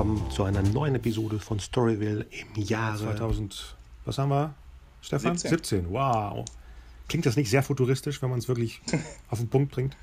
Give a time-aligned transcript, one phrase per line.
[0.00, 3.76] willkommen zu einer neuen Episode von Storyville im Jahre 2000.
[4.06, 4.54] Was haben wir,
[5.02, 5.36] Stefan?
[5.36, 5.50] 17.
[5.50, 5.92] 17.
[5.92, 6.46] Wow.
[7.06, 8.80] Klingt das nicht sehr futuristisch, wenn man es wirklich
[9.28, 9.98] auf den Punkt bringt?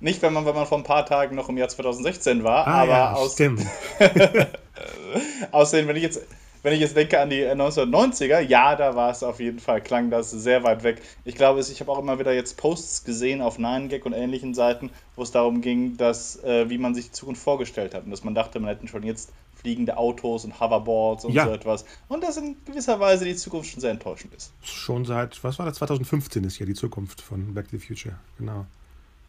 [0.00, 2.82] Nicht, wenn man, wenn man vor ein paar Tagen noch im Jahr 2016 war, Ah,
[2.82, 3.64] aber ja, aus, stimmt.
[5.52, 6.20] außerdem, wenn ich jetzt.
[6.62, 10.10] Wenn ich jetzt denke an die 1990er, ja, da war es auf jeden Fall, klang
[10.10, 11.00] das sehr weit weg.
[11.24, 14.90] Ich glaube, ich habe auch immer wieder jetzt Posts gesehen auf 9gag und ähnlichen Seiten,
[15.16, 18.04] wo es darum ging, dass, äh, wie man sich die Zukunft vorgestellt hat.
[18.04, 21.46] Und dass man dachte, man hätte schon jetzt fliegende Autos und Hoverboards und Ja.
[21.46, 21.84] so etwas.
[22.08, 24.52] Und dass in gewisser Weise die Zukunft schon sehr enttäuschend ist.
[24.62, 25.76] Schon seit, was war das?
[25.78, 28.14] 2015 ist ja die Zukunft von Back to the Future.
[28.38, 28.66] Genau.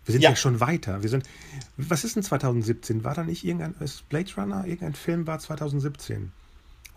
[0.05, 0.35] Wir sind ja, Ja.
[0.35, 1.03] schon weiter.
[1.03, 1.25] Wir sind.
[1.77, 3.03] Was ist denn 2017?
[3.03, 3.75] War da nicht irgendein.
[3.79, 4.63] Ist Blade Runner?
[4.65, 6.31] Irgendein Film war 2017?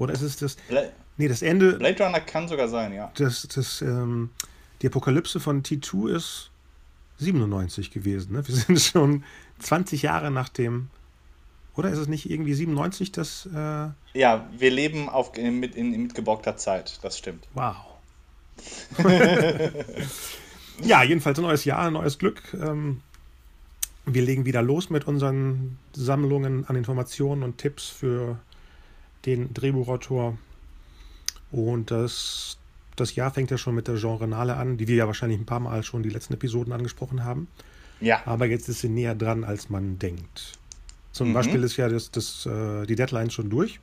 [0.03, 0.57] Oder ist es das.
[0.69, 0.83] Bla
[1.19, 1.75] Nee, das Ende.
[1.75, 3.13] Blade Runner kann sogar sein, ja.
[3.17, 4.31] Das, das, ähm,
[4.81, 6.51] die Apokalypse von T2 ist
[7.19, 8.33] 97 gewesen.
[8.33, 8.49] Ne?
[8.49, 9.25] Wir sind schon
[9.59, 10.89] 20 Jahre nach dem.
[11.77, 13.47] Oder ist es nicht irgendwie 97, das.
[13.55, 17.47] Äh, Ja, wir leben auf, in, mit, in, in mitgeborgter Zeit, das stimmt.
[17.55, 17.77] wow.
[20.83, 22.43] ja, jedenfalls ein neues Jahr, ein neues Glück.
[22.55, 23.01] Ähm,
[24.05, 28.39] wir legen wieder los mit unseren Sammlungen an Informationen und Tipps für
[29.27, 30.39] den Drehbuchautor.
[31.51, 32.59] Und das,
[32.97, 35.61] das Jahr fängt ja schon mit der Genrenale an, die wir ja wahrscheinlich ein paar
[35.61, 37.49] Mal schon die letzten Episoden angesprochen haben.
[38.01, 40.59] Ja, Aber jetzt ist sie näher dran, als man denkt.
[41.13, 41.35] Zum Mhm.
[41.35, 43.81] Beispiel ist ja das, das, äh, die Deadline schon durch.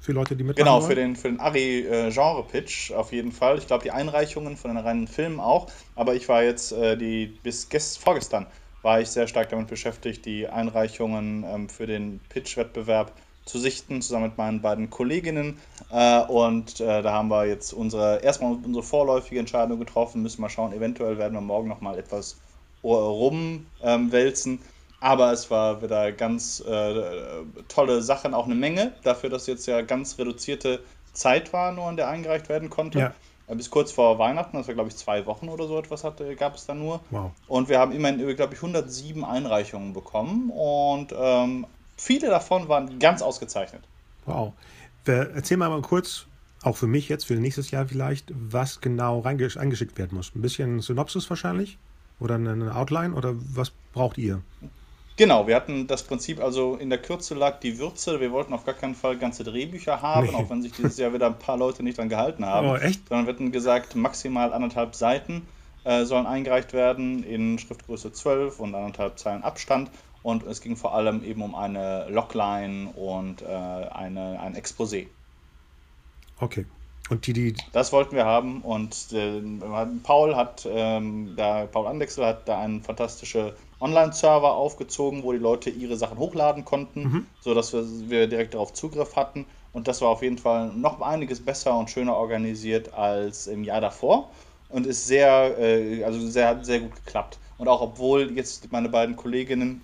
[0.00, 3.58] Für Leute, die mitmachen genau, für den, für den Ari-Genre-Pitch auf jeden Fall.
[3.58, 5.70] Ich glaube, die Einreichungen von den reinen Filmen auch.
[5.94, 8.46] Aber ich war jetzt, äh, die bis gest, vorgestern,
[8.82, 13.12] war ich sehr stark damit beschäftigt, die Einreichungen ähm, für den Pitch-Wettbewerb
[13.44, 15.58] zu sichten, zusammen mit meinen beiden Kolleginnen.
[15.90, 20.48] Äh, und äh, da haben wir jetzt unsere, erstmal unsere vorläufige Entscheidung getroffen, müssen mal
[20.48, 22.36] schauen, eventuell werden wir morgen nochmal etwas
[22.82, 23.66] rumwälzen.
[23.82, 24.58] Ähm, wälzen.
[25.00, 27.02] aber es war wieder ganz äh,
[27.68, 30.80] tolle Sachen, auch eine Menge, dafür, dass jetzt ja ganz reduzierte
[31.12, 32.98] Zeit war, nur in der eingereicht werden konnte.
[32.98, 33.14] Ja.
[33.46, 36.34] Äh, Bis kurz vor Weihnachten, das war glaube ich zwei Wochen oder so etwas, hatte,
[36.36, 37.00] gab es da nur.
[37.10, 37.30] Wow.
[37.46, 41.66] Und wir haben immerhin, glaube ich, 107 Einreichungen bekommen und ähm,
[41.96, 43.82] viele davon waren ganz ausgezeichnet.
[44.26, 44.52] Wow.
[45.06, 46.26] Erzähl mal mal kurz,
[46.62, 50.32] auch für mich jetzt, für nächstes Jahr vielleicht, was genau reingesch- eingeschickt werden muss.
[50.34, 51.76] Ein bisschen Synopsis wahrscheinlich?
[52.20, 53.14] Oder eine- eine Outline?
[53.14, 54.40] Oder was braucht ihr?
[55.16, 58.18] Genau, wir hatten das Prinzip, also in der Kürze lag die Würze.
[58.20, 60.34] Wir wollten auf gar keinen Fall ganze Drehbücher haben, Nee.
[60.34, 62.66] auch wenn sich dieses Jahr wieder ein paar Leute nicht dran gehalten haben.
[62.68, 63.06] Oh, echt?
[63.08, 65.46] Sondern wir hatten gesagt, maximal anderthalb Seiten
[65.84, 69.90] äh, sollen eingereicht werden in Schriftgröße 12 und anderthalb Zeilen Abstand.
[70.24, 75.06] Und es ging vor allem eben um eine Logline und äh, eine, ein Exposé.
[76.40, 76.64] Okay.
[77.10, 77.54] Und die, die.
[77.72, 79.42] Das wollten wir haben und äh,
[80.02, 85.68] Paul hat ähm, da, Paul Andexel hat da einen fantastischen Online-Server aufgezogen, wo die Leute
[85.68, 89.44] ihre Sachen hochladen konnten, sodass wir, wir direkt darauf Zugriff hatten.
[89.74, 93.82] Und das war auf jeden Fall noch einiges besser und schöner organisiert als im Jahr
[93.82, 94.30] davor
[94.70, 97.38] und ist sehr, äh, also sehr, sehr gut geklappt.
[97.58, 99.82] Und auch obwohl jetzt meine beiden Kolleginnen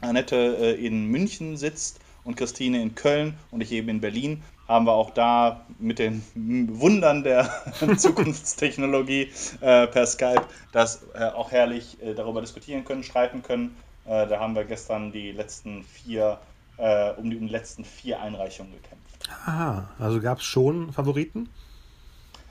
[0.00, 4.84] Annette äh, in München sitzt und Christine in Köln und ich eben in Berlin, haben
[4.86, 7.50] wir auch da mit den Wundern der
[7.96, 13.74] Zukunftstechnologie äh, per Skype das äh, auch herrlich äh, darüber diskutieren können, streiten können.
[14.04, 16.38] Äh, da haben wir gestern die letzten vier,
[16.76, 19.28] äh, um, die, um die letzten vier Einreichungen gekämpft.
[19.46, 21.48] Aha, also gab es schon Favoriten?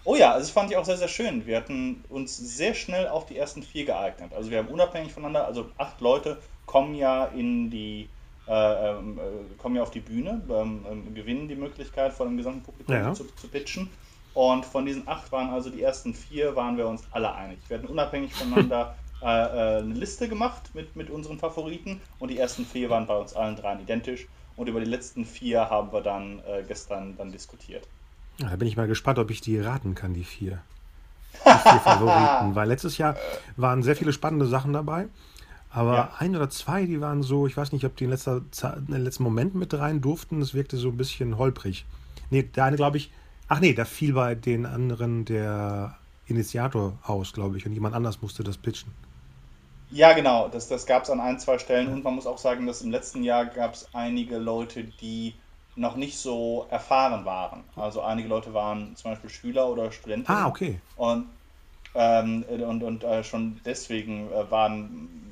[0.03, 1.45] Oh ja, also das fand ich auch sehr, sehr schön.
[1.45, 4.31] Wir hatten uns sehr schnell auf die ersten vier geeignet.
[4.33, 6.37] Also wir haben unabhängig voneinander, also acht Leute
[6.67, 8.07] kommen ja in die,
[8.47, 8.51] äh,
[8.91, 12.61] ähm, äh, kommen ja auf die Bühne, ähm, ähm, gewinnen die Möglichkeit vor dem gesamten
[12.61, 13.13] Publikum Ja.
[13.15, 13.89] zu, zu pitchen.
[14.35, 17.57] Und von diesen acht waren also die ersten vier, waren wir uns alle einig.
[17.67, 22.37] Wir hatten unabhängig voneinander äh, äh, eine Liste gemacht mit, mit unseren Favoriten und die
[22.37, 24.27] ersten vier waren bei uns allen dreien identisch.
[24.55, 27.87] Und über die letzten vier haben wir dann äh, gestern dann diskutiert.
[28.37, 30.59] Ja, da bin ich mal gespannt, ob ich die raten kann, die vier.
[31.33, 31.37] Die
[31.69, 32.55] vier Favoriten.
[32.55, 33.15] Weil letztes Jahr
[33.55, 35.07] waren sehr viele spannende Sachen dabei.
[35.69, 36.13] Aber Ja.
[36.19, 38.41] ein oder zwei, die waren so, ich weiß nicht, ob die in, letzter
[38.77, 40.39] in den letzten Momenten mit rein durften.
[40.39, 41.85] Das wirkte so ein bisschen holprig.
[42.29, 43.11] Nee, der eine, glaube ich,
[43.47, 47.65] ach nee, da fiel bei den anderen der Initiator aus, glaube ich.
[47.65, 48.91] Und jemand anders musste das pitchen.
[49.89, 52.65] Ja, genau, das, das gab es an ein, zwei Stellen und man muss auch sagen,
[52.67, 55.33] dass im letzten Jahr gab es einige Leute, die
[55.75, 57.63] noch nicht so erfahren waren.
[57.75, 60.29] Also einige Leute waren zum Beispiel Schüler oder Studenten.
[60.31, 60.81] Ah, okay.
[60.95, 61.27] Und,
[61.95, 65.26] ähm, und, und äh, schon deswegen äh, waren,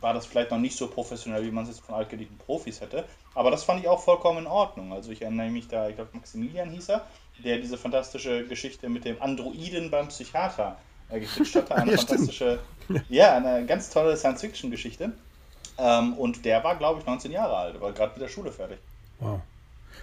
[0.00, 3.08] war das vielleicht noch nicht so professionell, wie man es jetzt von altgedienten Profis hätte.
[3.34, 4.92] Aber das fand ich auch vollkommen in Ordnung.
[4.92, 7.06] Also ich erinnere mich da, ich glaube Maximilian hieß er,
[7.38, 11.74] der diese fantastische Geschichte mit dem Androiden beim Psychiater äh, gepitcht hatte.
[11.76, 12.32] Eine Ja, stimmt.
[12.32, 12.66] fantastische,
[13.08, 15.12] ja, eine ganz tolle Science-Fiction-Geschichte.
[15.78, 18.80] Ähm, und der war, glaube ich, 19 Jahre alt, war gerade mit der Schule fertig.
[19.18, 19.42] Wow.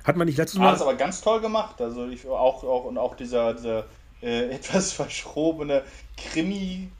[0.04, 0.70] Hat man nicht letztes Mal.
[0.70, 1.82] Alles aber ganz toll gemacht.
[1.82, 3.86] Also ich auch, auch und auch dieser, dieser
[4.22, 5.84] äh, etwas verschrobene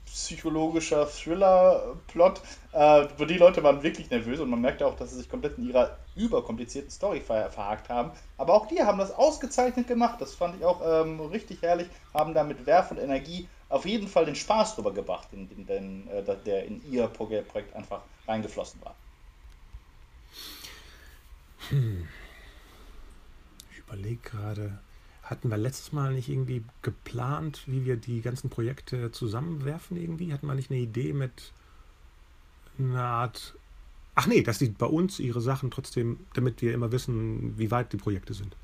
[0.08, 2.40] Krimi-psychologischer Thriller-Plot.
[2.72, 5.58] Äh, wo die Leute waren wirklich nervös und man merkte auch, dass sie sich komplett
[5.58, 8.12] in ihrer überkomplizierten Story ver verhakt haben.
[8.36, 10.20] Aber auch die haben das ausgezeichnet gemacht.
[10.20, 11.88] Das fand ich auch ähm, richtig herrlich.
[12.12, 15.68] Haben da mit Werf und Energie auf jeden Fall den Spaß drüber gebracht, in, in,
[15.68, 18.94] in, äh, der in ihr Projekt einfach reingeflossen war.
[21.68, 22.08] Hm.
[23.72, 24.78] Ich überlege gerade,
[25.28, 30.32] hatten wir letztes Mal nicht irgendwie geplant, wie wir die ganzen Projekte zusammenwerfen irgendwie?
[30.32, 31.52] Hatten wir nicht eine Idee mit
[32.78, 33.54] einer Art...
[34.14, 37.92] Ach nee, dass die bei uns ihre Sachen trotzdem, damit wir immer wissen, wie weit
[37.92, 38.56] die Projekte sind.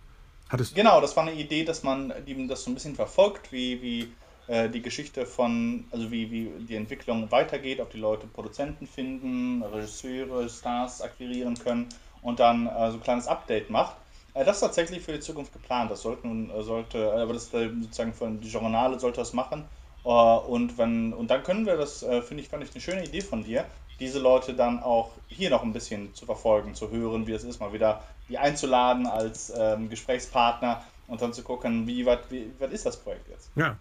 [0.49, 2.13] Hattest genau, das war eine Idee, dass man
[2.49, 4.09] das so ein bisschen verfolgt, wie, wie
[4.47, 9.63] äh, die Geschichte von, also wie, wie die Entwicklung weitergeht, ob die Leute Produzenten finden,
[9.63, 11.89] Regisseure, Stars akquirieren können
[12.23, 13.97] und dann äh, so ein kleines Update macht.
[14.35, 15.91] Äh, das ist tatsächlich für die Zukunft geplant.
[15.91, 19.65] Das sollte nun, äh, sollte, äh, aber das sozusagen von die Journale sollte das machen.
[20.03, 23.43] Und wenn, und dann können wir das, finde ich, fand ich eine schöne Idee von
[23.43, 23.65] dir,
[23.99, 27.59] diese Leute dann auch hier noch ein bisschen zu verfolgen, zu hören, wie es ist,
[27.59, 32.73] mal wieder die einzuladen als ähm, Gesprächspartner und dann zu gucken, wie weit, wie weit
[32.73, 33.49] ist das Projekt jetzt.
[33.57, 33.79] Ja,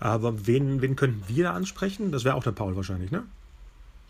[0.00, 2.12] aber wen, wen könnten wir da ansprechen?
[2.12, 3.26] Das wäre auch der Paul wahrscheinlich, ne?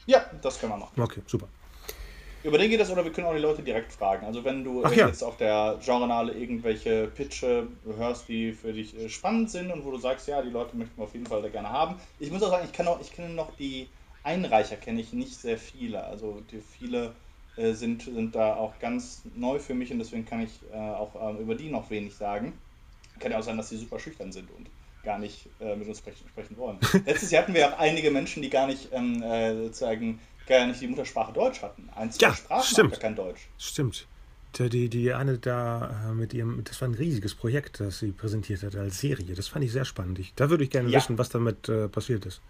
[0.07, 1.01] Ja, das können wir machen.
[1.01, 1.49] Okay, super.
[2.45, 4.27] Über den geht das oder wir können auch die Leute direkt fragen.
[4.27, 5.09] Also wenn du ja.
[5.09, 9.91] jetzt auf der Genrenale irgendwelche Pitche hörst, die für dich äh, spannend sind und wo
[9.91, 11.97] du sagst, ja, die Leute möchten wir auf jeden Fall da gerne haben.
[12.19, 13.89] Ich muss auch sagen, ich kenne auch, ich kenne noch die
[14.23, 16.05] Einreicher, kenne ich nicht sehr viele.
[16.05, 17.15] Also die viele
[17.57, 21.15] äh, sind, sind da auch ganz neu für mich und deswegen kann ich äh, auch
[21.15, 22.53] äh, über die noch wenig sagen.
[23.21, 24.69] Kann ja auch sein, dass sie super schüchtern sind und
[25.03, 26.79] gar nicht äh, mit uns sprechen, sprechen wollen.
[27.07, 30.81] Letztes Jahr hatten wir auch einige Menschen, die gar nicht ähm, äh, sozusagen gar nicht
[30.81, 31.89] die Muttersprache Deutsch hatten.
[31.95, 33.01] Ein, zwei ja, Sprachen stimmt.
[33.01, 33.49] kein Deutsch.
[33.59, 34.07] Stimmt.
[34.59, 38.63] Die, die eine da äh, mit ihrem, das war ein riesiges Projekt, das sie präsentiert
[38.63, 39.35] hat als Serie.
[39.35, 40.21] Das fand ich sehr spannend.
[40.21, 40.99] Ich, da würde ich gerne ja.
[40.99, 42.41] wissen, was damit äh, passiert ist.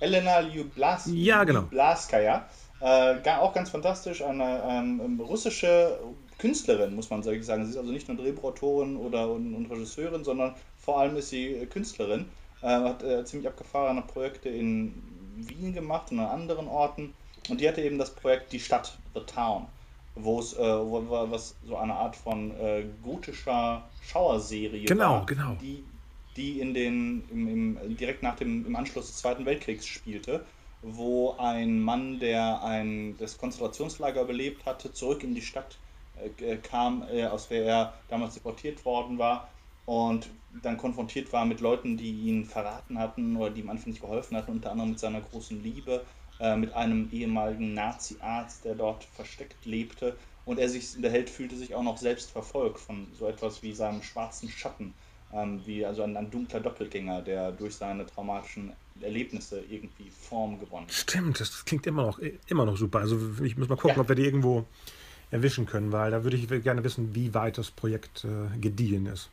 [0.00, 1.62] Elena Ljublas ja, genau.
[1.62, 2.48] Ljublaskaya,
[2.80, 5.98] äh, auch ganz fantastisch, eine ähm, russische
[6.38, 7.36] Künstlerin, muss man sagen.
[7.42, 11.54] Sie ist also nicht nur Drehbuchautorin oder und, und Regisseurin, sondern vor allem ist sie
[11.54, 12.26] äh, Künstlerin,
[12.62, 14.94] äh, hat äh, ziemlich abgefahrene Projekte in
[15.36, 17.14] Wien gemacht und an anderen Orten.
[17.48, 19.66] Und die hatte eben das Projekt Die Stadt, The Town,
[20.14, 25.56] wo es, äh, wo, was so eine Art von äh, gotischer Schauerserie genau, war, genau.
[25.60, 25.84] die,
[26.36, 30.44] die in den, im, im, direkt nach dem im Anschluss des Zweiten Weltkriegs spielte,
[30.82, 35.78] wo ein Mann, der ein, das Konzentrationslager überlebt hatte, zurück in die Stadt
[36.40, 39.48] äh, kam, äh, aus der er damals deportiert worden war
[39.86, 40.30] und
[40.62, 44.36] dann konfrontiert war mit Leuten, die ihn verraten hatten oder die ihm einfach nicht geholfen
[44.36, 46.04] hatten, unter anderem mit seiner großen Liebe,
[46.40, 50.16] äh, mit einem ehemaligen Nazi-Arzt, der dort versteckt lebte.
[50.44, 53.72] Und er sich, der Held fühlte sich auch noch selbst verfolgt von so etwas wie
[53.72, 54.92] seinem schwarzen Schatten,
[55.32, 60.86] ähm, wie also ein, ein, dunkler Doppelgänger, der durch seine traumatischen Erlebnisse irgendwie Form gewonnen
[60.86, 60.92] hat.
[60.92, 63.00] Stimmt, das klingt immer noch, immer noch super.
[63.00, 64.02] Also ich muss mal gucken, ja.
[64.02, 64.66] ob wir die irgendwo
[65.30, 69.30] erwischen können, weil da würde ich gerne wissen, wie weit das Projekt äh, gediehen ist.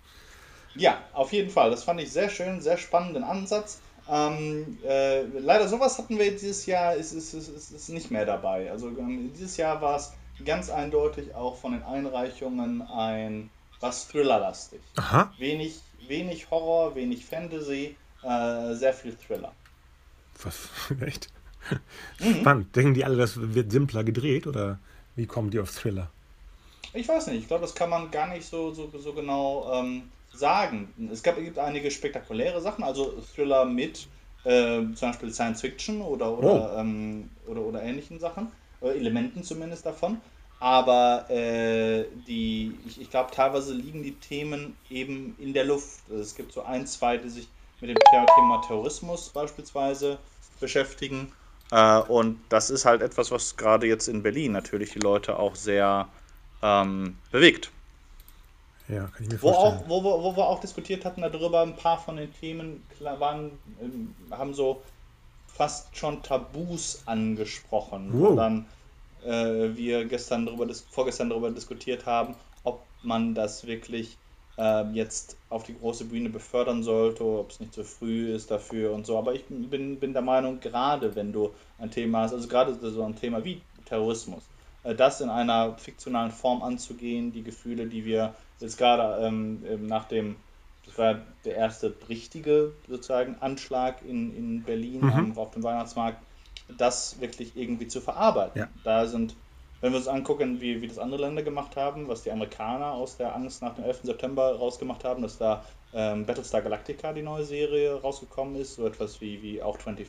[0.75, 1.69] Ja, auf jeden Fall.
[1.69, 3.81] Das fand ich sehr schön, sehr spannenden Ansatz.
[4.11, 8.69] Ähm, äh, leider sowas hatten wir dieses Jahr, ist, ist, ist, ist nicht mehr dabei.
[8.69, 10.11] Also ähm, dieses Jahr war es
[10.43, 13.49] ganz eindeutig auch von den Einreichungen ein
[13.79, 14.81] was Thriller-lastig.
[14.97, 15.33] Aha.
[15.37, 19.53] Wenig, wenig Horror, wenig Fantasy, äh, sehr viel Thriller.
[20.43, 20.69] Was?
[21.01, 21.29] Echt?
[22.19, 22.41] Mhm.
[22.41, 22.75] Spannend.
[22.75, 24.79] Denken die alle, das wird simpler gedreht oder
[25.15, 26.11] wie kommen die auf Thriller?
[26.93, 27.41] Ich weiß nicht.
[27.41, 31.09] Ich glaube, das kann man gar nicht so, so, so genau ähm, sagen.
[31.11, 34.07] Es gab, gibt einige spektakuläre Sachen, also Thriller mit
[34.43, 36.79] äh, zum Beispiel Science Fiction oder, oder, oh.
[36.79, 40.19] ähm, oder, oder ähnlichen Sachen, oder Elementen zumindest davon.
[40.59, 46.01] Aber äh, die, ich, ich glaube, teilweise liegen die Themen eben in der Luft.
[46.09, 47.47] Also es gibt so ein, zwei, die sich
[47.79, 47.97] mit dem
[48.35, 50.19] Thema Terrorismus beispielsweise
[50.59, 51.31] beschäftigen.
[51.71, 55.55] Äh, und das ist halt etwas, was gerade jetzt in Berlin natürlich die Leute auch
[55.55, 56.07] sehr
[56.61, 57.71] ähm, bewegt.
[58.87, 59.83] Ja, kann ich mir wo vorstellen.
[59.83, 63.51] Auch, wo, wo, wo wir auch diskutiert hatten darüber, ein paar von den Themen waren,
[63.81, 64.81] ähm, haben so
[65.47, 68.09] fast schon Tabus angesprochen.
[68.11, 68.31] Wow.
[68.31, 68.65] Wo dann
[69.23, 74.17] äh, wir gestern darüber, vorgestern darüber diskutiert haben, ob man das wirklich
[74.57, 78.91] äh, jetzt auf die große Bühne befördern sollte, ob es nicht zu früh ist dafür
[78.91, 79.17] und so.
[79.17, 83.03] Aber ich bin, bin der Meinung, gerade wenn du ein Thema hast, also gerade so
[83.03, 84.43] ein Thema wie Terrorismus,
[84.83, 90.35] das in einer fiktionalen Form anzugehen, die Gefühle, die wir jetzt gerade ähm, nach dem,
[90.85, 95.37] das war der erste richtige sozusagen Anschlag in, in Berlin mhm.
[95.37, 96.17] auf dem Weihnachtsmarkt,
[96.77, 98.61] das wirklich irgendwie zu verarbeiten.
[98.61, 98.67] Ja.
[98.83, 99.35] Da sind
[99.81, 103.17] Wenn wir uns angucken, wie, wie das andere Länder gemacht haben, was die Amerikaner aus
[103.17, 104.01] der Angst nach dem 11.
[104.03, 109.21] September rausgemacht haben, dass da ähm, Battlestar Galactica, die neue Serie, rausgekommen ist, so etwas
[109.21, 110.07] wie, wie auch 24,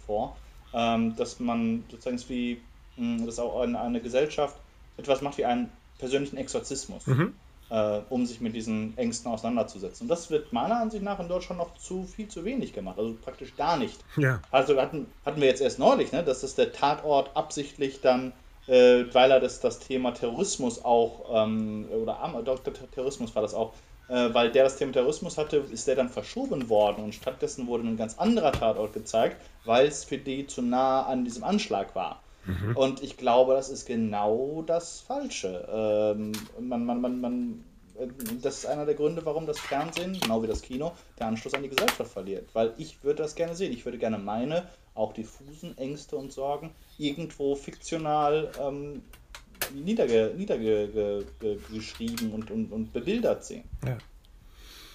[0.75, 2.61] ähm, dass man sozusagen wie,
[2.97, 4.57] mh, hm, dass auch eine, eine Gesellschaft
[4.97, 7.07] etwas macht wie einen persönlichen Exorzismus.
[7.07, 7.35] Mhm
[7.73, 10.05] äh, um sich mit diesen Ängsten auseinanderzusetzen.
[10.05, 13.15] Und das wird meiner Ansicht nach in Deutschland noch zu viel zu wenig gemacht, also
[13.15, 13.99] praktisch gar nicht.
[14.19, 14.41] Ja.
[14.51, 18.35] Also hatten, hatten wir jetzt erst neulich, ne, dass das der Tatort absichtlich dann,
[18.67, 23.73] äh, weil er das, das Thema Terrorismus auch, ähm, oder doch, Terrorismus war das auch,
[24.09, 27.85] äh, weil der das Thema Terrorismus hatte, ist der dann verschoben worden und stattdessen wurde
[27.85, 32.23] ein ganz anderer Tatort gezeigt, weil es für die zu nah an diesem Anschlag war.
[32.47, 32.77] Mhm.
[32.77, 35.69] Und ich glaube, das ist genau das Falsche.
[35.73, 37.65] Ähm, man, man, man, man,
[38.43, 41.63] das ist einer der Gründe, warum das Fernsehen, genau wie das Kino, der Anschluss an
[41.63, 42.49] die Gesellschaft verliert.
[42.53, 43.73] Weil ich würde das gerne sehen.
[43.73, 49.03] Ich würde gerne meine, auch diffusen Ängste und Sorgen, irgendwo fiktional ähm,
[49.75, 51.25] niedergeschrieben niederge,
[52.35, 53.65] und, und, und bebildert sehen.
[53.87, 53.99] Ja.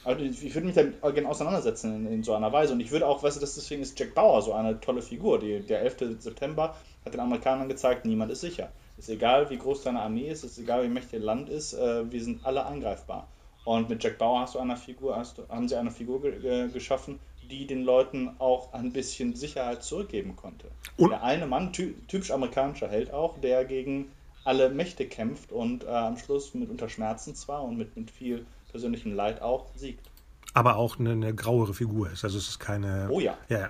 [0.08, 2.72] Also ich würde mich damit gerne auseinandersetzen in, in, so einer Weise.
[2.72, 5.38] Und ich würde auch, weißt du, deswegen ist Jack Bauer so eine tolle Figur.
[5.38, 6.20] Die, der 11.
[6.20, 8.72] September hat den Amerikanern gezeigt, niemand ist sicher.
[8.98, 12.12] Ist egal, wie groß deine Armee ist, ist egal, wie mächtig ihr Land ist, äh,
[12.12, 13.28] wir sind alle angreifbar.
[13.66, 17.20] Und mit Jack Bauer hast du eine Figur, hast, haben sie eine Figur ge geschaffen,
[17.50, 20.70] die den Leuten auch ein bisschen Sicherheit zurückgeben konnte.
[20.98, 21.10] Und?
[21.10, 24.12] Der eine Mann, ty typisch amerikanischer Held auch, der gegen
[24.44, 28.46] alle Mächte kämpft und äh, am Schluss mit unter Schmerzen zwar und mit, mit viel
[28.72, 30.10] persönlichem Leid auch siegt.
[30.54, 32.24] Aber auch eine, eine grauere Figur ist.
[32.24, 33.10] Also es ist keine.
[33.12, 33.38] Oh ja.
[33.50, 33.70] Ja, ja.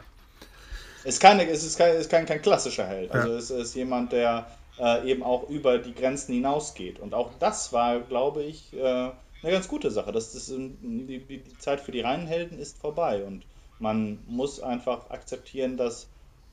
[1.07, 3.11] Es, keine, es ist, kein, ist kein, kein klassischer Held.
[3.11, 3.37] Also ja.
[3.37, 6.99] es ist jemand, der äh, eben auch über die Grenzen hinausgeht.
[6.99, 10.11] Und auch das war, glaube ich, äh, eine ganz gute Sache.
[10.11, 13.23] Das, das, die, die Zeit für die reinen Helden ist vorbei.
[13.23, 13.45] Und
[13.79, 16.07] man muss einfach akzeptieren, dass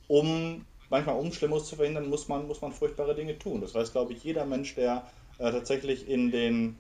[0.06, 3.61] um manchmal um Schlimmes zu verhindern, muss man, muss man furchtbare Dinge tun.
[3.61, 5.02] Das weiß, glaube ich, jeder Mensch, der
[5.38, 6.76] äh, tatsächlich in den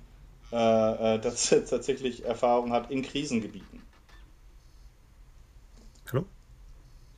[0.52, 3.82] äh, äh tatsächlich Erfahrung hat in Krisengebieten.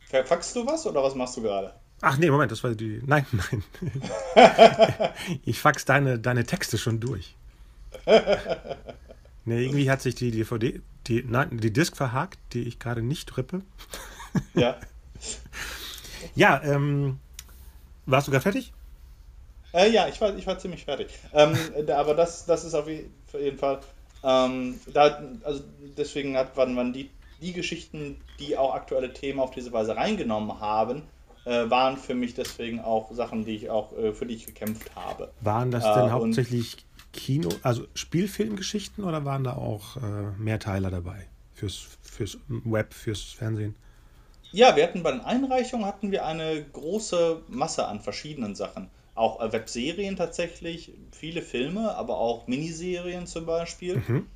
[0.09, 1.73] Verfaxst du was oder was machst du gerade?
[2.01, 3.03] Ach nee, Moment, das war die.
[3.05, 3.65] Nein, nein.
[5.45, 7.35] ich fax deine, deine Texte schon durch.
[9.47, 13.37] Nee, irgendwie hat sich die DVD, die, nein, die Disk verhakt, die ich gerade nicht
[13.37, 13.63] rippe.
[14.55, 14.77] Ja.
[16.35, 17.21] ja, ähm,
[18.07, 18.73] warst du gerade fertig?
[19.73, 21.11] Äh, ja, ich war, ich war ziemlich fertig.
[21.33, 21.57] Ähm,
[21.89, 23.79] aber das, das ist auf jeden Fall.
[24.25, 25.63] Ähm, da, also
[25.97, 27.09] deswegen hat, waren, waren die
[27.41, 31.03] die Geschichten, die auch aktuelle Themen auf diese Weise reingenommen haben,
[31.45, 34.95] äh, waren für mich deswegen auch Sachen, die ich auch äh, für die ich gekämpft
[34.95, 35.33] habe.
[35.41, 36.77] Waren das denn äh, hauptsächlich
[37.13, 40.01] Kino, also Spielfilmgeschichten oder waren da auch äh,
[40.39, 43.75] Mehrteiler dabei fürs, fürs Web, fürs Fernsehen?
[44.53, 48.89] Ja, wir hatten bei den Einreichungen hatten wir eine große Masse an verschiedenen Sachen.
[49.15, 54.03] Auch äh, Webserien tatsächlich, viele Filme, aber auch Miniserien zum Beispiel.
[54.07, 54.27] Mhm.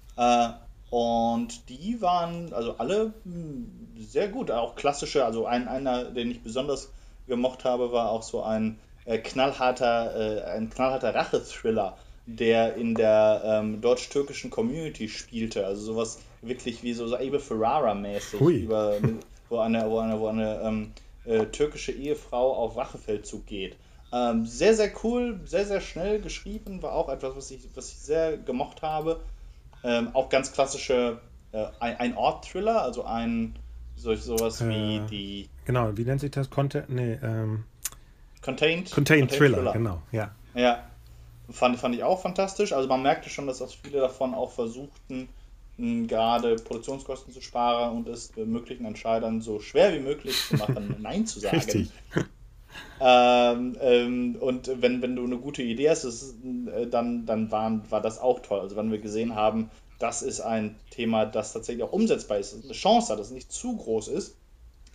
[0.90, 6.42] Und die waren also alle hm, sehr gut, auch klassische, also ein, einer, den ich
[6.42, 6.92] besonders
[7.28, 13.42] gemocht habe, war auch so ein äh, knallharter, äh, ein knallharter Rache-Thriller, der in der
[13.44, 15.64] ähm, deutsch-türkischen Community spielte.
[15.64, 18.40] Also sowas wirklich wie so, so Abe Ferrara-mäßig,
[19.48, 20.92] wo eine, wo eine, wo eine ähm,
[21.24, 23.76] äh, türkische Ehefrau auf Rachefeldzug geht.
[24.12, 27.98] Ähm, sehr, sehr cool, sehr, sehr schnell geschrieben, war auch etwas, was ich, was ich
[27.98, 29.20] sehr gemocht habe.
[29.82, 31.20] Ähm, auch ganz klassische,
[31.52, 33.58] äh, ein, ein Ort-Thriller, also ein
[33.96, 35.48] so, sowas wie äh, die.
[35.64, 36.50] Genau, wie nennt sich das?
[36.50, 37.64] Content, nee, ähm,
[38.42, 40.30] Contained, Contained, Contained Thriller, Thriller, genau, ja.
[40.54, 40.84] Ja,
[41.50, 42.72] fand, fand ich auch fantastisch.
[42.72, 45.28] Also man merkte schon, dass auch viele davon auch versuchten,
[45.76, 51.26] gerade Produktionskosten zu sparen und es möglichen Entscheidern so schwer wie möglich zu machen, Nein
[51.26, 51.56] zu sagen.
[51.56, 51.90] Richtig.
[53.00, 56.34] Ähm, ähm, und wenn, wenn du eine gute Idee hast, ist,
[56.74, 58.60] äh, dann, dann waren, war das auch toll.
[58.60, 62.72] Also wenn wir gesehen haben, das ist ein Thema, das tatsächlich auch umsetzbar ist, eine
[62.72, 64.36] Chance hat, dass es nicht zu groß ist,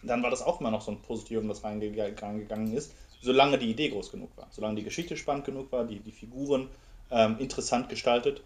[0.04, 2.92] dann war das auch immer noch so ein Positivum, das reingegangen ist,
[3.22, 4.48] solange die Idee groß genug war.
[4.52, 6.70] Solange die Geschichte spannend genug war, die, die Figuren
[7.10, 8.42] ähm, interessant gestaltet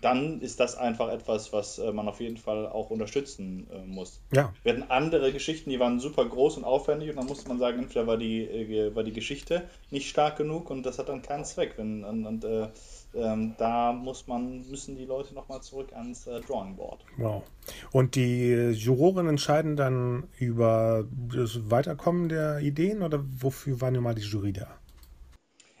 [0.00, 4.20] dann ist das einfach etwas, was äh, man auf jeden Fall auch unterstützen äh, muss.
[4.32, 4.52] Ja.
[4.62, 7.80] Wir hatten andere Geschichten, die waren super groß und aufwendig und dann musste man sagen,
[7.80, 11.44] entweder war die, äh, war die Geschichte nicht stark genug und das hat dann keinen
[11.44, 11.74] Zweck.
[11.76, 12.68] Wenn, und, und äh,
[13.14, 17.04] ähm, da muss man, müssen die Leute nochmal zurück ans äh, Drawing Board.
[17.18, 17.42] Wow.
[17.92, 24.14] Und die Juroren entscheiden dann über das Weiterkommen der Ideen oder wofür war nun mal
[24.14, 24.66] die Jury da?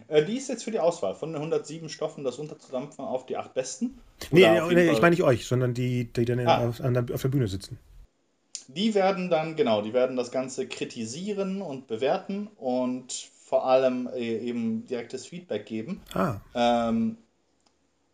[0.08, 3.36] Äh, die ist jetzt für die Auswahl von den 107 Stoffen, das unterzudampfen auf die
[3.36, 3.98] acht besten.
[4.30, 6.68] Nee, nee ich meine nicht euch, sondern die, die dann ah.
[6.68, 7.78] auf, der, auf der Bühne sitzen.
[8.68, 13.12] Die werden dann, genau, die werden das Ganze kritisieren und bewerten und
[13.44, 16.00] vor allem äh, eben direktes Feedback geben.
[16.14, 16.36] Ah.
[16.54, 17.18] Ähm,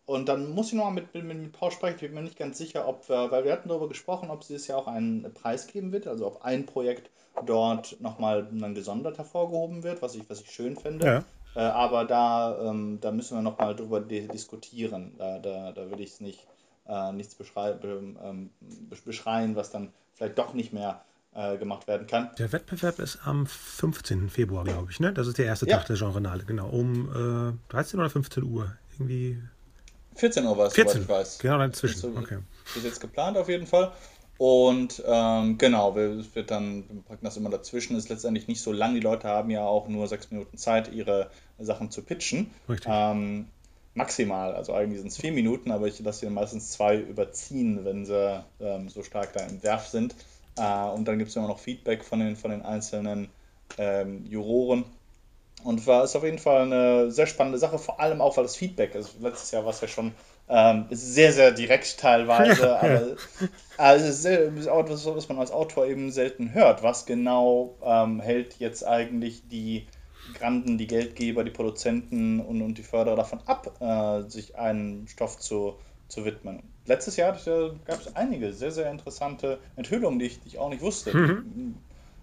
[0.05, 1.95] und dann muss ich nochmal mit, mit, mit Paul sprechen.
[1.95, 4.47] Ich bin mir nicht ganz sicher, ob wir, weil wir hatten darüber gesprochen, ob es
[4.47, 7.09] dieses Jahr auch einen Preis geben wird, also ob ein Projekt
[7.45, 11.05] dort nochmal dann gesondert hervorgehoben wird, was ich, was ich schön finde.
[11.05, 11.23] Ja.
[11.55, 15.13] Äh, aber da, ähm, da müssen wir nochmal drüber diskutieren.
[15.17, 16.47] Da, da, da will ich es nicht,
[16.87, 18.49] äh, nichts beschreiben, ähm,
[19.05, 21.01] beschreien, was dann vielleicht doch nicht mehr
[21.33, 22.29] äh, gemacht werden kann.
[22.37, 24.29] Der Wettbewerb ist am 15.
[24.29, 25.13] Februar, glaube ich, ne?
[25.13, 25.77] Das ist der erste Ja.
[25.77, 26.69] Tag der Genrenale, genau.
[26.69, 28.75] Um äh, 13 oder 15 Uhr.
[28.93, 29.41] Irgendwie
[30.15, 30.93] 14 Uhr war es, 14.
[30.93, 31.39] soweit ich weiß.
[31.39, 31.99] Genau dazwischen.
[31.99, 32.39] So, Okay.
[32.75, 33.91] Ist jetzt geplant auf jeden Fall.
[34.41, 38.59] Und ähm, genau, wir- es wird dann, wir packen das immer dazwischen, ist letztendlich nicht
[38.61, 38.95] so lang.
[38.95, 41.29] Die Leute haben ja auch nur sechs Minuten Zeit, ihre
[41.59, 42.49] Sachen zu pitchen.
[42.67, 42.91] Richtig.
[42.91, 43.45] Ähm,
[43.93, 48.03] maximal, also eigentlich sind es vier Minuten, aber ich lasse sie meistens zwei überziehen, wenn
[48.05, 50.15] sie ähm, so stark da im Werf sind.
[50.57, 53.29] Äh, und dann gibt es immer noch Feedback von den, von den einzelnen
[53.77, 54.85] ähm, Juroren.
[55.63, 58.55] Und war ist auf jeden Fall eine sehr spannende Sache, vor allem auch, weil das
[58.55, 59.19] Feedback ist.
[59.21, 60.13] Letztes Jahr war es ja schon
[60.53, 63.01] ähm, sehr, sehr direkt teilweise, Ja, aber
[63.77, 66.83] also es ist sehr, ist auch etwas, was man als Autor eben selten hört.
[66.83, 69.87] Was genau ähm, hält jetzt eigentlich die
[70.33, 75.39] Granden, die Geldgeber, die Produzenten und, und die Förderer davon ab, äh, sich einem Stoff
[75.39, 75.77] zu,
[76.09, 76.63] zu widmen?
[76.85, 77.31] Letztes Jahr
[77.85, 81.11] gab es einige sehr, sehr interessante Enthüllungen, die ich, die ich auch nicht wusste.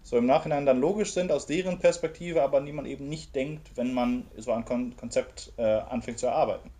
[0.02, 3.70] So im Nachhinein dann logisch sind aus deren Perspektive, aber die man eben nicht denkt,
[3.76, 6.70] wenn man so ein Kon Konzept äh, anfängt zu erarbeiten.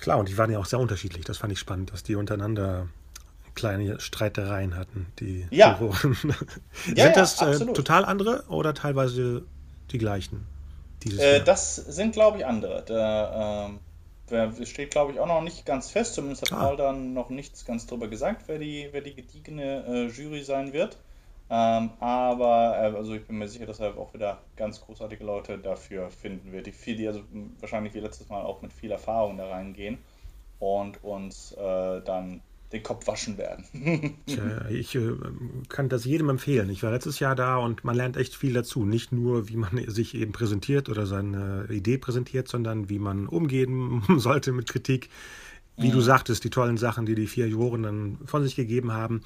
[0.00, 1.24] Klar, und die waren ja auch sehr unterschiedlich.
[1.24, 2.88] Das fand ich spannend, dass die untereinander
[3.54, 5.78] kleine Streitereien hatten, die Ja.
[5.80, 6.16] Juroren.
[6.22, 6.34] Ja,
[6.94, 7.76] ja, Sind das äh, absolut.
[7.76, 9.42] total andere oder teilweise
[9.90, 10.46] die gleichen?
[11.18, 12.82] Äh, das sind, glaube ich, andere.
[12.86, 13.70] Da
[14.28, 16.14] wer- steht, glaube ich, auch noch nicht ganz fest.
[16.14, 16.64] Zumindest hat Ah.
[16.66, 20.72] Paul dann noch nichts ganz drüber gesagt, wer die, wer die gediegene äh, Jury sein
[20.72, 20.98] wird.
[21.48, 25.58] Ähm, aber äh, also ich bin mir sicher, dass er auch wieder ganz großartige Leute
[25.58, 27.22] dafür finden wird, die viel, die also
[27.60, 29.98] wahrscheinlich wie letztes Mal auch mit viel Erfahrung da reingehen
[30.58, 32.40] und uns äh, dann
[32.72, 33.64] den Kopf waschen werden.
[34.26, 35.12] Tja, ich äh,
[35.68, 36.68] kann das jedem empfehlen.
[36.68, 38.84] Ich war letztes Jahr da und man lernt echt viel dazu.
[38.84, 44.02] Nicht nur, wie man sich eben präsentiert oder seine Idee präsentiert, sondern wie man umgehen
[44.16, 45.10] sollte mit Kritik.
[45.78, 49.20] Wie du sagtest, die tollen Sachen, die die vier Juroren dann von sich gegeben haben.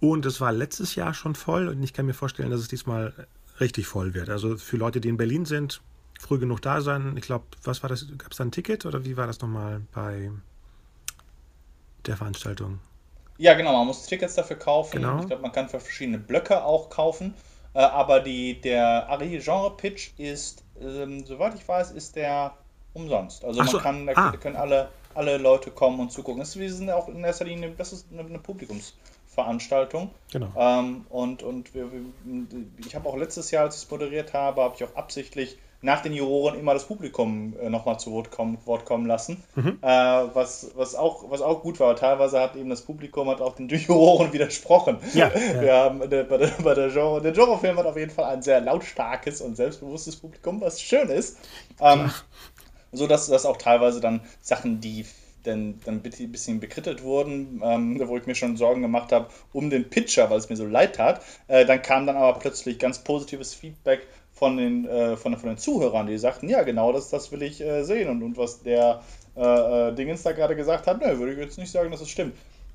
[0.00, 3.26] Und es war letztes Jahr schon voll und ich kann mir vorstellen, dass es diesmal
[3.60, 4.30] richtig voll wird.
[4.30, 5.80] Also für Leute, die in Berlin sind,
[6.20, 7.16] früh genug da sein.
[7.16, 8.06] Ich glaube, was war das?
[8.16, 10.30] Gab es da ein Ticket oder wie war das nochmal bei
[12.06, 12.78] der Veranstaltung?
[13.38, 14.96] Ja, genau, man muss Tickets dafür kaufen.
[14.96, 15.20] Genau.
[15.20, 17.34] Ich glaube, man kann für verschiedene Blöcke auch kaufen.
[17.74, 22.56] Äh, aber die, der Ari Genre Pitch ist, ähm, soweit ich weiß, ist der
[22.94, 23.44] umsonst.
[23.44, 24.36] Also Ach man so, kann, da ah.
[24.36, 26.40] können alle, alle Leute kommen und zugucken.
[26.40, 30.10] Es sind auch in erster Linie, das ist eine, Publikumsveranstaltung.
[30.32, 30.48] Genau.
[30.56, 31.90] Ähm, und und wir,
[32.86, 36.02] ich habe auch letztes Jahr, als ich es moderiert habe, habe ich auch absichtlich nach
[36.02, 39.42] den Juroren immer das Publikum äh, nochmal zu Wort kommen, Wort kommen lassen.
[39.56, 41.94] Äh, was, was, auch, was auch gut war.
[41.94, 44.98] Teilweise hat eben das Publikum hat auch den Juroren widersprochen.
[45.14, 45.60] Ja, ja.
[45.60, 48.42] Wir haben der, bei der, bei der Genre, der Genrefilm hat auf jeden Fall ein
[48.42, 51.38] sehr lautstarkes und selbstbewusstes Publikum, was schön ist.
[51.80, 52.10] Ähm,
[52.92, 55.04] so dass das auch teilweise dann Sachen, die
[55.44, 59.70] dann, dann ein bisschen bekrittelt wurden, ähm, wo ich mir schon Sorgen gemacht habe um
[59.70, 61.22] den Pitcher, weil es mir so leid tat.
[61.46, 65.58] Äh, dann kam dann aber plötzlich ganz positives Feedback von den, äh, von, von den
[65.58, 68.08] Zuhörern, die sagten, ja genau, das, das will ich äh, sehen.
[68.08, 69.02] Und, und was der
[69.36, 72.08] äh, äh, Dingens da gerade gesagt hat, ne, würde ich jetzt nicht sagen, dass es
[72.08, 72.34] stimmt.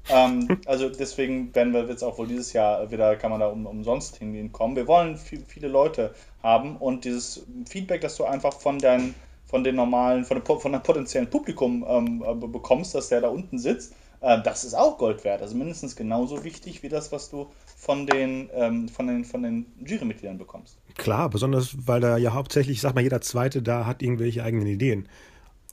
[0.10, 3.66] ähm, also deswegen werden wir jetzt auch wohl dieses Jahr wieder, kann man da um,
[3.66, 4.76] umsonst hingehen kommen.
[4.76, 9.16] Wir wollen viel, viele Leute haben und dieses Feedback, das du einfach von deinen
[9.54, 13.28] von den normalen, von dem, von dem potenziellen Publikum ähm, äh, bekommst, dass der da
[13.28, 15.44] unten sitzt, äh, das ist auch Gold wert.
[15.44, 17.46] Also mindestens genauso wichtig wie das, was du
[17.78, 20.80] von den, ähm, von den, von den Jurymitgliedern bekommst.
[20.96, 24.66] Klar, besonders weil da ja hauptsächlich, ich sag mal, jeder Zweite da hat irgendwelche eigenen
[24.66, 25.08] Ideen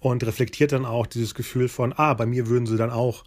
[0.03, 3.25] und reflektiert dann auch dieses Gefühl von, ah, bei mir würden sie dann auch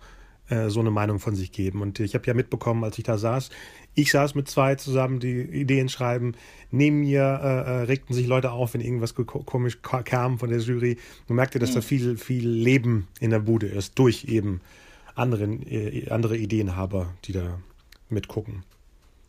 [0.54, 1.82] äh, so eine Meinung von sich geben.
[1.82, 3.50] Und ich habe ja mitbekommen, als ich da saß,
[3.96, 6.36] ich saß mit zwei zusammen, die Ideen schreiben.
[6.72, 10.50] Neben mir äh, äh, regten sich Leute auf, wenn irgendwas ko- komisch ka- kam von
[10.50, 10.98] der Jury.
[11.28, 14.62] Man merkte, dass da viel, viel Leben in der Bude ist, durch eben
[15.16, 17.60] anderen, äh, andere Ideenhaber, die da
[18.10, 18.64] mitgucken.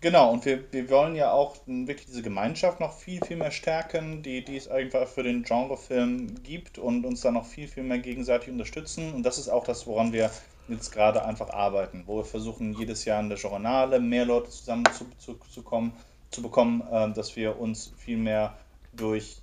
[0.01, 4.23] Genau, und wir, wir wollen ja auch wirklich diese Gemeinschaft noch viel, viel mehr stärken,
[4.23, 8.01] die, die es einfach für den Genrefilm gibt und uns dann noch viel, viel mehr
[8.01, 9.15] gegenseitig unterstützen.
[9.15, 10.31] Und das ist auch das, woran wir
[10.69, 14.85] jetzt gerade einfach arbeiten, wo wir versuchen, jedes Jahr in der Journale mehr Leute zusammen
[14.93, 15.93] zu, zu, zu, kommen,
[16.31, 18.57] zu bekommen, äh, dass wir uns viel mehr
[18.93, 19.43] durch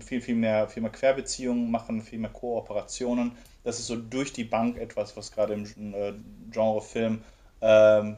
[0.00, 3.32] viel, viel mehr, viel mehr Querbeziehungen machen, viel mehr Kooperationen.
[3.64, 6.12] Das ist so durch die Bank etwas, was gerade im äh,
[6.50, 7.22] Genrefilm
[7.60, 8.16] ähm,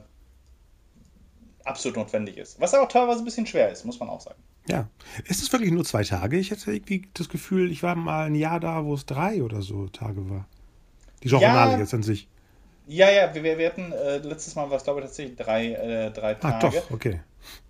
[1.65, 2.61] absolut notwendig ist.
[2.61, 4.41] Was aber auch teilweise ein bisschen schwer ist, muss man auch sagen.
[4.69, 4.89] Ja.
[5.25, 6.39] Ist es wirklich nur zwei Tage?
[6.39, 9.63] Ich hatte irgendwie das Gefühl, ich war mal ein Jahr da, wo es drei oder
[9.63, 10.47] so Tage war.
[11.23, 12.29] Die Journale ja, jetzt an sich.
[12.87, 16.11] Ja, ja, wir, wir hatten äh, letztes Mal war es, glaube ich, tatsächlich drei, äh,
[16.13, 16.67] drei Tage.
[16.67, 17.21] Ach doch, okay.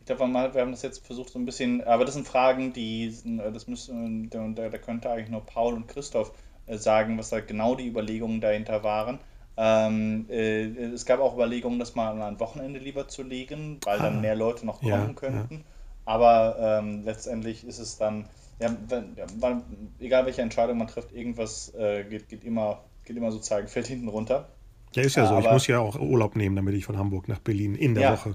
[0.00, 3.12] Ich glaube, wir haben das jetzt versucht so ein bisschen, aber das sind Fragen, die,
[3.52, 6.32] das müssen, da, da könnte eigentlich nur Paul und Christoph
[6.66, 9.18] äh, sagen, was da genau die Überlegungen dahinter waren.
[9.56, 13.98] Ähm, äh, es gab auch Überlegungen, das mal an ein Wochenende lieber zu legen, weil
[13.98, 15.54] ah, dann mehr Leute noch kommen ja, könnten.
[15.54, 15.60] Ja.
[16.04, 18.26] Aber ähm, letztendlich ist es dann,
[18.60, 19.62] ja, wenn, ja,
[19.98, 24.08] egal welche Entscheidung man trifft, irgendwas äh, geht, geht, immer, geht immer sozusagen, fällt hinten
[24.08, 24.48] runter.
[24.96, 25.38] Ja, ist ja so.
[25.38, 28.34] ich muss ja auch Urlaub nehmen, damit ich von Hamburg nach Berlin in der Woche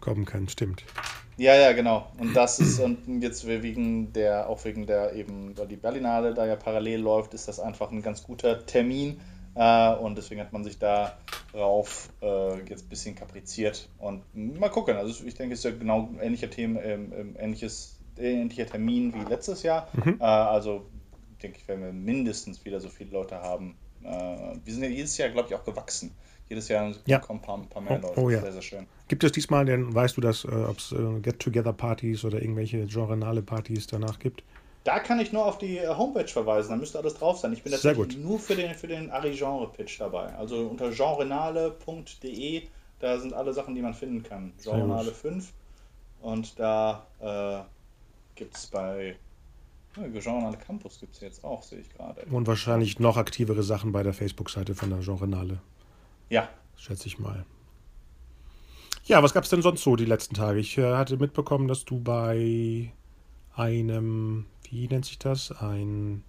[0.00, 0.48] kommen kann.
[0.48, 0.84] Stimmt.
[1.36, 2.06] Ja, ja, genau.
[2.18, 6.46] Und das ist, und jetzt wegen der, auch wegen der eben, weil die Berlinale da
[6.46, 9.20] ja parallel läuft, ist das einfach ein ganz guter Termin.
[9.54, 11.16] Äh, und deswegen hat man sich da
[11.52, 13.88] drauf äh, jetzt ein bisschen kapriziert.
[13.98, 14.96] Und mal gucken.
[14.96, 19.28] Also ich denke, es ist ja genau ähnlicher Themen, ähm, ähm, ähnliches, ähnlicher Termin wie
[19.28, 19.88] letztes Jahr.
[19.92, 20.18] Mhm.
[20.20, 20.86] Äh, also
[21.42, 23.76] denke ich, werden wir mindestens wieder so viele Leute haben.
[24.02, 26.12] Äh, wir sind ja jedes Jahr, glaube ich, auch gewachsen
[26.50, 27.18] jedes Jahr ja.
[27.20, 28.20] kommen ein paar, ein paar mehr oh, Leute.
[28.20, 28.40] Oh, ja.
[28.40, 28.86] Sehr, sehr schön.
[29.08, 33.40] Gibt es diesmal denn, weißt du das, äh, ob es äh, Get-Together-Partys oder irgendwelche genrenale
[33.40, 34.42] Partys danach gibt?
[34.82, 37.52] Da kann ich nur auf die äh, Homepage verweisen, da müsste alles drauf sein.
[37.52, 40.34] Ich bin tatsächlich nur für den, für den Ari-Genre-Pitch dabei.
[40.34, 42.62] Also unter genrenale.de,
[42.98, 44.52] da sind alle Sachen, die man finden kann.
[44.62, 45.52] Genrenale 5.
[46.20, 47.62] Und da äh,
[48.34, 49.14] gibt es bei
[49.96, 52.22] ja, Genrenale Campus gibt es jetzt auch, sehe ich gerade.
[52.30, 55.60] Und wahrscheinlich noch aktivere Sachen bei der Facebook-Seite von der Genrenale.
[56.28, 56.48] Ja.
[56.76, 57.44] Schätze ich mal.
[59.04, 60.60] Ja, was gab es denn sonst so die letzten Tage?
[60.60, 62.92] Ich äh, hatte mitbekommen, dass du bei
[63.54, 65.50] einem, wie nennt sich das?
[65.50, 66.22] Ein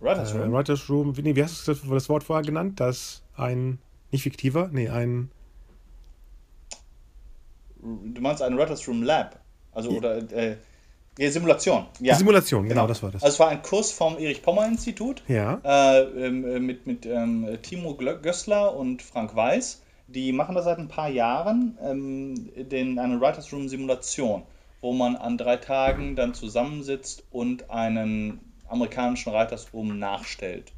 [0.00, 0.42] Writers Room.
[0.42, 1.16] Äh, Writers Room.
[1.16, 2.80] Wie, nee, wie hast du das, das, Wort vorher genannt?
[2.80, 3.78] Das ein,
[4.10, 5.30] nicht fiktiver, nee, ein.
[7.80, 9.40] Du meinst ein Writers Room Lab?
[9.72, 10.16] Also, oder.
[10.32, 10.56] Äh,
[11.20, 11.84] ja, Simulation.
[12.00, 12.14] Ja.
[12.14, 13.22] Simulation, genau, genau, das war das.
[13.22, 15.60] Also es war ein Kurs vom Erich-Pommer-Institut ja.
[15.62, 19.82] äh, ähm, äh, mit, mit ähm, Timo Gössler und Frank Weiß.
[20.06, 24.44] Die machen das seit ein paar Jahren, ähm, den, eine Writers Room Simulation,
[24.80, 30.72] wo man an drei Tagen dann zusammensitzt und einen amerikanischen Writers Room nachstellt.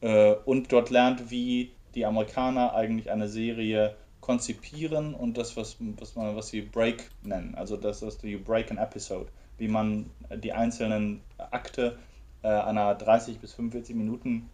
[0.00, 6.16] Äh, und dort lernt, wie die Amerikaner eigentlich eine Serie konzipieren und das, was, was,
[6.16, 7.54] man, was sie Break nennen.
[7.54, 10.10] Also das ist die Break an Episode wie man
[10.42, 11.98] die einzelnen Akte
[12.42, 14.48] äh, einer 30 bis 45 Minuten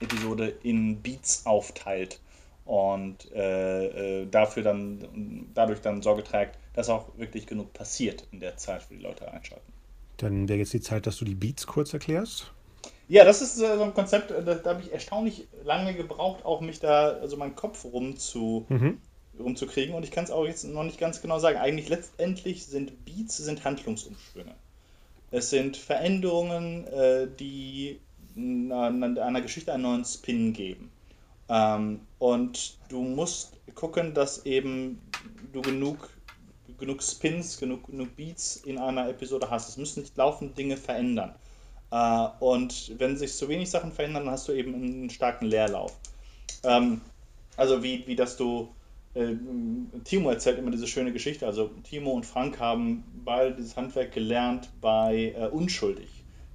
[0.00, 2.20] Episode in Beats aufteilt
[2.64, 8.40] und äh, äh, dafür dann dadurch dann Sorge trägt, dass auch wirklich genug passiert in
[8.40, 9.72] der Zeit, wo die Leute einschalten.
[10.16, 12.52] Dann wäre jetzt die Zeit, dass du die Beats kurz erklärst.
[13.08, 16.78] Ja, das ist so ein Konzept, da, da habe ich erstaunlich lange gebraucht, auch mich
[16.78, 18.98] da, also meinen Kopf rum zu, mhm
[19.40, 19.94] rumzukriegen.
[19.94, 21.58] Und ich kann es auch jetzt noch nicht ganz genau sagen.
[21.58, 24.54] Eigentlich letztendlich sind Beats sind Handlungsumschwünge.
[25.30, 28.00] Es sind Veränderungen, äh, die
[28.36, 30.90] einer Geschichte einen neuen Spin geben.
[31.48, 35.00] Ähm, und du musst gucken, dass eben
[35.52, 36.10] du genug,
[36.78, 39.68] genug Spins, genug, genug Beats in einer Episode hast.
[39.68, 41.34] Es müssen nicht laufend Dinge verändern.
[41.90, 45.96] Äh, und wenn sich zu wenig Sachen verändern, dann hast du eben einen starken Leerlauf.
[46.62, 47.00] Ähm,
[47.56, 48.68] also wie, wie dass du
[50.04, 51.46] Timo erzählt immer diese schöne Geschichte.
[51.46, 56.08] Also Timo und Frank haben beide dieses Handwerk gelernt bei äh, Unschuldig,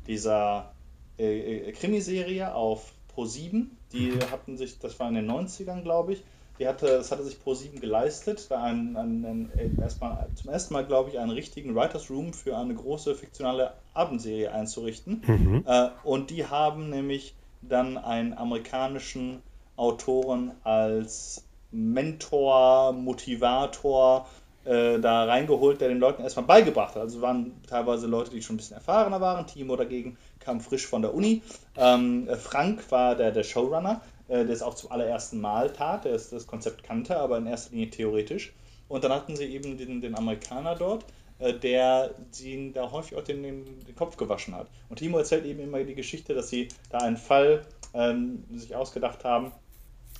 [0.07, 0.71] dieser
[1.19, 3.67] äh, äh Krimiserie auf Pro7.
[3.91, 4.31] Die mhm.
[4.31, 6.23] hatten sich, das war in den 90ern, glaube ich,
[6.57, 10.85] die hatte, das hatte sich Pro7 geleistet, da einen, einen, einen, erstmal, zum ersten Mal,
[10.85, 15.21] glaube ich, einen richtigen Writers Room für eine große fiktionale Abendserie einzurichten.
[15.27, 15.63] Mhm.
[15.67, 19.41] Äh, und die haben nämlich dann einen amerikanischen
[19.75, 24.27] Autoren als Mentor, Motivator
[24.65, 27.03] äh, da reingeholt, der den Leuten erstmal beigebracht hat.
[27.03, 29.45] Also waren teilweise Leute, die schon ein bisschen erfahrener waren.
[29.45, 31.41] Timo dagegen kam frisch von der Uni.
[31.77, 36.05] Ähm, äh, Frank war der, der Showrunner, äh, der es auch zum allerersten Mal tat,
[36.05, 38.53] der das Konzept kannte, aber in erster Linie theoretisch.
[38.87, 41.05] Und dann hatten sie eben den, den Amerikaner dort,
[41.39, 44.67] äh, der ihnen da häufig auch den, den, Kopf gewaschen hat.
[44.89, 49.23] Und Timo erzählt eben immer die Geschichte, dass sie da einen Fall ähm, sich ausgedacht
[49.23, 49.51] haben,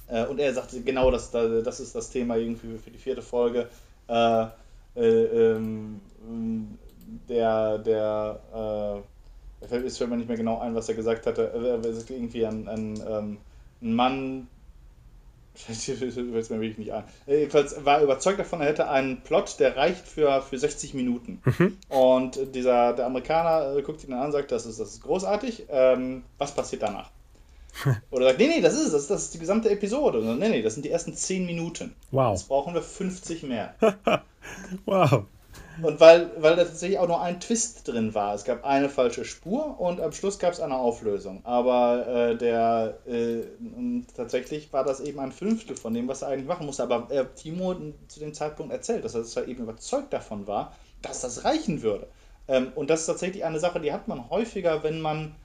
[0.08, 3.68] äh, und er sagte, genau das, das ist das Thema irgendwie für die vierte Folge.
[4.08, 4.46] Äh,
[4.96, 6.00] äh, ähm,
[7.28, 9.04] der, der,
[9.62, 11.52] äh, es fällt mir nicht mehr genau ein, was er gesagt hatte.
[11.84, 13.38] Er sagt irgendwie ein, ein, ähm,
[13.82, 14.48] ein Mann,
[15.56, 17.04] fällt es mir wirklich nicht ein.
[17.26, 21.42] Jedenfalls war er überzeugt davon, er hätte einen Plot, der reicht für, für 60 Minuten.
[21.46, 21.78] Mhm.
[21.90, 25.66] Und dieser, der Amerikaner guckt ihn dann an und sagt, das ist, das ist großartig.
[25.70, 27.10] Ähm, was passiert danach?
[28.12, 30.20] Oder sagt, nee, nee, das ist es, das, ist die gesamte Episode.
[30.20, 31.96] Oder, nee, nee, das sind die ersten 10 Minuten.
[32.12, 32.34] Wow.
[32.34, 33.76] Jetzt brauchen wir 50 mehr.
[34.86, 35.26] wow.
[35.82, 38.34] und weil, weil da tatsächlich auch nur ein Twist drin war.
[38.34, 41.42] Es gab eine falsche Spur und am Schluss gab es eine Auflösung.
[41.44, 43.42] Aber äh, der äh,
[44.16, 46.84] tatsächlich war das eben ein Fünftel von dem, was er eigentlich machen musste.
[46.84, 47.76] Aber äh, Timo
[48.08, 52.08] zu dem Zeitpunkt erzählt, dass er halt eben überzeugt davon war, dass das reichen würde.
[52.48, 55.36] Ähm, und das ist tatsächlich eine Sache, die hat man häufiger, wenn man,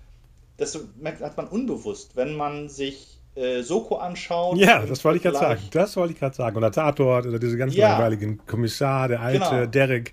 [0.60, 0.78] das
[1.22, 4.58] hat man unbewusst, wenn man sich äh, Soko anschaut.
[4.58, 5.60] Ja, das wollte ich gerade sagen.
[5.70, 6.56] Das wollte ich gerade sagen.
[6.56, 7.90] Und der Tatort oder diese ganz ja.
[7.90, 9.66] langweiligen Kommissar, der alte genau.
[9.66, 10.12] Derek.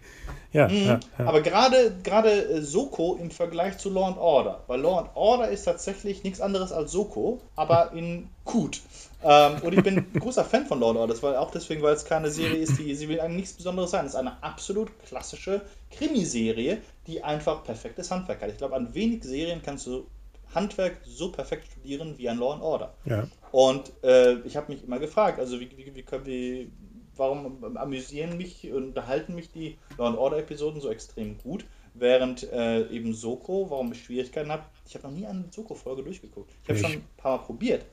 [0.54, 0.86] Ja, mhm.
[0.86, 5.00] ja, ja, Aber gerade gerade äh, Soko im Vergleich zu Law and Order, weil Law
[5.00, 8.82] and Order ist tatsächlich nichts anderes als Soko, aber in gut.
[9.24, 11.82] Ähm, und ich bin ein großer Fan von Law and Order, das war auch deswegen,
[11.82, 14.06] weil es keine Serie ist, die sie will eigentlich nichts Besonderes sein.
[14.06, 18.50] Es ist eine absolut klassische Krimiserie, die einfach perfektes Handwerk hat.
[18.50, 20.06] Ich glaube, an wenig Serien kannst du
[20.54, 22.94] Handwerk so perfekt studieren wie ein Law and Order.
[23.06, 23.28] Ja.
[23.52, 26.68] Und äh, ich habe mich immer gefragt, also wie, wie, wie können wir,
[27.16, 32.44] warum amüsieren mich und unterhalten mich die Law and Order Episoden so extrem gut, während
[32.52, 36.52] äh, eben Soko, warum ich Schwierigkeiten habe, ich habe noch nie eine Soko-Folge durchgeguckt.
[36.64, 37.86] Ich habe schon ein paar Mal probiert,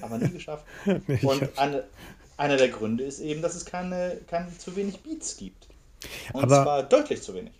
[0.00, 0.64] aber nie geschafft.
[1.22, 1.84] und eine,
[2.36, 5.68] einer der Gründe ist eben, dass es keine, keine zu wenig Beats gibt.
[6.32, 7.52] Und aber, zwar deutlich zu wenig.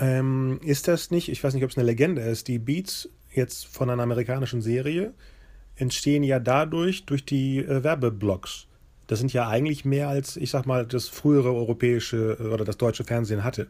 [0.00, 3.66] Ähm, ist das nicht, ich weiß nicht, ob es eine Legende ist, die Beats jetzt
[3.66, 5.14] von einer amerikanischen Serie
[5.76, 8.66] entstehen ja dadurch durch die äh, Werbeblocks.
[9.06, 12.76] Das sind ja eigentlich mehr als, ich sag mal, das frühere europäische äh, oder das
[12.76, 13.66] deutsche Fernsehen hatte.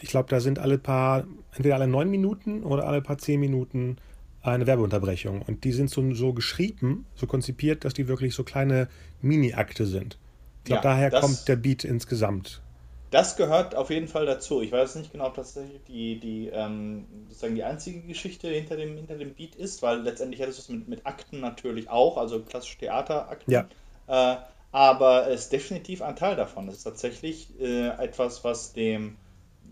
[0.00, 3.96] Ich glaube, da sind alle paar, entweder alle neun Minuten oder alle paar zehn Minuten
[4.40, 5.42] eine Werbeunterbrechung.
[5.42, 8.88] Und die sind so, so geschrieben, so konzipiert, dass die wirklich so kleine
[9.20, 10.18] Mini-Akte sind.
[10.60, 12.62] Ich glaube, ja, daher kommt der Beat insgesamt
[13.10, 14.60] das gehört auf jeden Fall dazu.
[14.60, 18.96] Ich weiß nicht genau, ob das die, die, ähm, sozusagen die einzige Geschichte hinter dem,
[18.96, 22.40] hinter dem Beat ist, weil letztendlich hat es was mit, mit Akten natürlich auch, also
[22.40, 23.52] klassisch Theaterakten.
[23.52, 23.66] Ja.
[24.08, 24.36] Äh,
[24.72, 26.68] aber es ist definitiv ein Teil davon.
[26.68, 29.16] Es ist tatsächlich äh, etwas, was dem,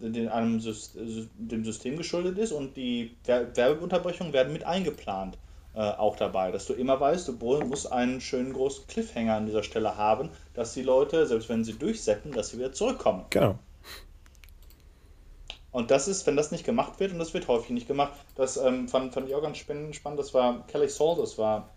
[0.00, 5.36] dem, einem System, dem System geschuldet ist und die Werbeunterbrechungen werden mit eingeplant
[5.74, 9.62] äh, auch dabei, dass du immer weißt, du musst einen schönen großen Cliffhanger an dieser
[9.62, 13.24] Stelle haben, dass die Leute, selbst wenn sie durchsetzen, dass sie wieder zurückkommen.
[13.30, 13.58] Genau.
[15.72, 18.56] Und das ist, wenn das nicht gemacht wird, und das wird häufig nicht gemacht, das
[18.56, 21.70] ähm, fand, fand ich auch ganz spannend, das war Kelly Saul, das war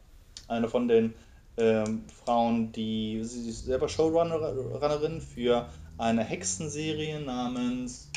[0.47, 1.15] eine von den
[1.57, 8.11] ähm, Frauen, die sie ist selber Showrunnerin für eine Hexenserie namens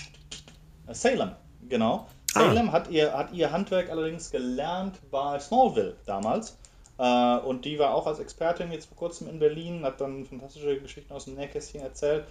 [0.89, 1.31] Salem,
[1.69, 2.07] genau.
[2.33, 2.73] Salem ah.
[2.73, 6.57] hat, ihr, hat ihr Handwerk allerdings gelernt bei Smallville damals.
[6.99, 10.81] Äh, und die war auch als Expertin jetzt vor kurzem in Berlin, hat dann fantastische
[10.81, 12.25] Geschichten aus dem Nähkästchen erzählt.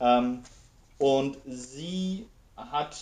[0.00, 0.42] Ähm,
[0.98, 2.96] und sie hat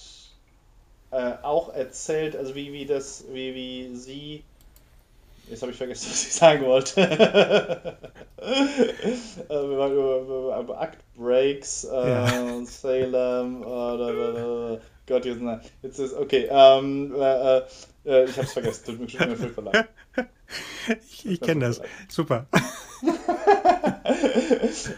[1.10, 4.44] äh, auch erzählt, also wie, wie das, wie, wie sie
[5.48, 7.00] Jetzt habe ich vergessen, was ich sagen wollte.
[8.40, 12.64] Äh, wir waren über, über Act Breaks, äh, ja.
[12.64, 15.60] Salem, äh, Gott, jetzt, nein.
[15.82, 17.62] Jetzt ist, okay, ähm, äh, äh,
[18.06, 19.88] äh ich hab's vergessen, tut mir, furchtbar leid.
[21.10, 21.80] Ich, ich kenne das.
[22.08, 22.46] Super.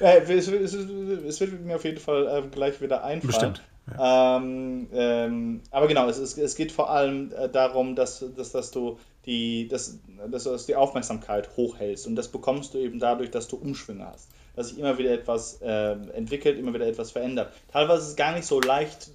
[0.01, 3.27] ja, es, es, es, wird mir auf jeden Fall ähm, gleich wieder einfallen.
[3.27, 3.63] Bestimmt.
[3.99, 4.37] Ja.
[4.37, 8.71] Ähm, ähm, aber genau, es, es, es geht vor allem äh, darum, dass, dass, dass
[8.71, 9.99] du die, dass,
[10.31, 12.07] dass du die Aufmerksamkeit hochhältst.
[12.07, 15.61] Und das bekommst du eben dadurch, dass du Umschwünge hast dass sich immer wieder etwas
[15.63, 17.53] äh, entwickelt, immer wieder etwas verändert.
[17.73, 19.13] Teilweise ist es gar nicht so leicht,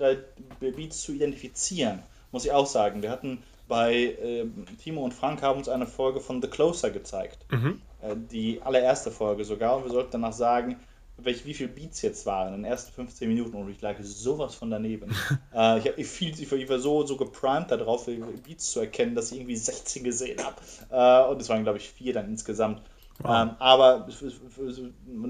[0.60, 3.02] Beats zu identifizieren, muss ich auch sagen.
[3.02, 4.46] Wir hatten bei äh,
[4.82, 7.46] Timo und Frank haben uns eine Folge von The Closer gezeigt.
[7.52, 7.82] Mhm.
[8.02, 9.78] Äh, die allererste Folge sogar.
[9.78, 10.78] Und wir sollten danach sagen,
[11.18, 13.56] welch, wie viele Beats jetzt waren in den ersten 15 Minuten.
[13.56, 15.12] Und ich lag sowas von daneben.
[15.54, 18.06] äh, ich, hab, ich, viel, ich, war so, so geprimed darauf,
[18.46, 20.56] Beats zu erkennen, dass ich irgendwie 16 gesehen habe.
[20.90, 22.82] Äh, und es waren, glaube ich, vier dann insgesamt.
[23.26, 24.08] Ähm, aber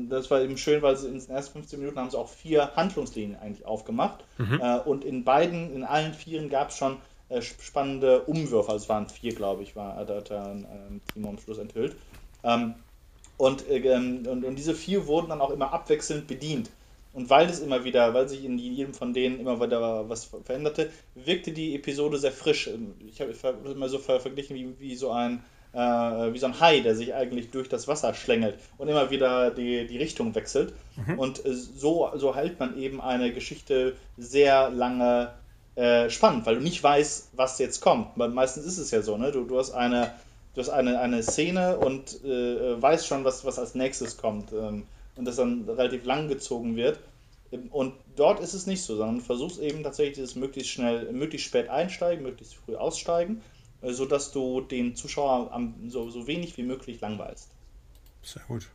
[0.09, 2.75] das war eben schön, weil sie in den ersten 15 Minuten haben sie auch vier
[2.75, 4.25] Handlungslinien eigentlich aufgemacht.
[4.37, 4.59] Mhm.
[4.61, 6.97] Äh, und in beiden, in allen vieren gab es schon
[7.29, 8.71] äh, spannende Umwürfe.
[8.71, 11.95] Also es waren vier, glaube ich, war da hat ein ähm, Team am Schluss enthüllt.
[12.43, 12.75] Ähm,
[13.37, 16.69] und, äh, und, und diese vier wurden dann auch immer abwechselnd bedient.
[17.13, 20.91] Und weil es immer wieder, weil sich in jedem von denen immer wieder was veränderte,
[21.15, 22.69] wirkte die Episode sehr frisch.
[23.07, 25.41] Ich habe es immer so verglichen wie, wie so ein
[25.73, 25.79] äh,
[26.33, 29.87] wie so ein Hai, der sich eigentlich durch das Wasser schlängelt und immer wieder die,
[29.87, 30.73] die Richtung wechselt.
[30.95, 31.19] Mhm.
[31.19, 35.33] Und äh, so, so hält man eben eine Geschichte sehr lange
[35.75, 38.09] äh, spannend, weil du nicht weißt, was jetzt kommt.
[38.15, 39.31] Weil meistens ist es ja so, ne?
[39.31, 40.11] Du, du hast eine,
[40.57, 44.51] du hast eine, eine Szene und äh, weißt schon, was, was als nächstes kommt.
[44.51, 46.99] Ähm, und das dann relativ lang gezogen wird.
[47.71, 51.69] Und dort ist es nicht so, sondern versuchst eben tatsächlich dieses möglichst schnell, möglichst spät
[51.69, 53.41] einsteigen, möglichst früh aussteigen
[53.81, 57.49] äh, sodass du den Zuschauer am, so, so wenig wie möglich langweilst.
[58.23, 58.67] Sehr gut.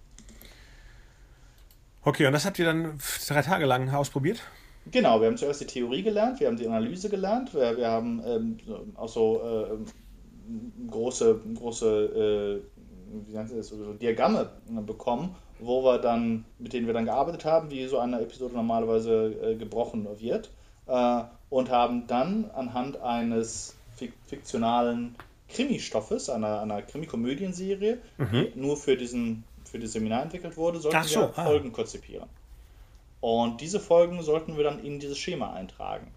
[2.04, 4.42] Okay, und das habt ihr dann drei Tage lang ausprobiert?
[4.90, 8.22] Genau, wir haben zuerst die Theorie gelernt, wir haben die Analyse gelernt, wir, wir haben
[8.26, 8.58] ähm,
[8.96, 10.01] auch so äh,
[10.90, 14.50] große, große äh, wie nennt das, so Diagramme
[14.86, 19.34] bekommen, wo wir dann, mit denen wir dann gearbeitet haben, wie so eine Episode normalerweise
[19.42, 20.50] äh, gebrochen wird,
[20.86, 23.76] äh, und haben dann anhand eines
[24.26, 25.14] fiktionalen
[25.48, 28.46] Krimi-Stoffes, einer, einer Krimi-Komödienserie, mhm.
[28.54, 31.44] die nur für, diesen, für das Seminar entwickelt wurde, sollten so, wir ah.
[31.44, 32.28] Folgen konzipieren.
[33.20, 36.08] Und diese Folgen sollten wir dann in dieses Schema eintragen.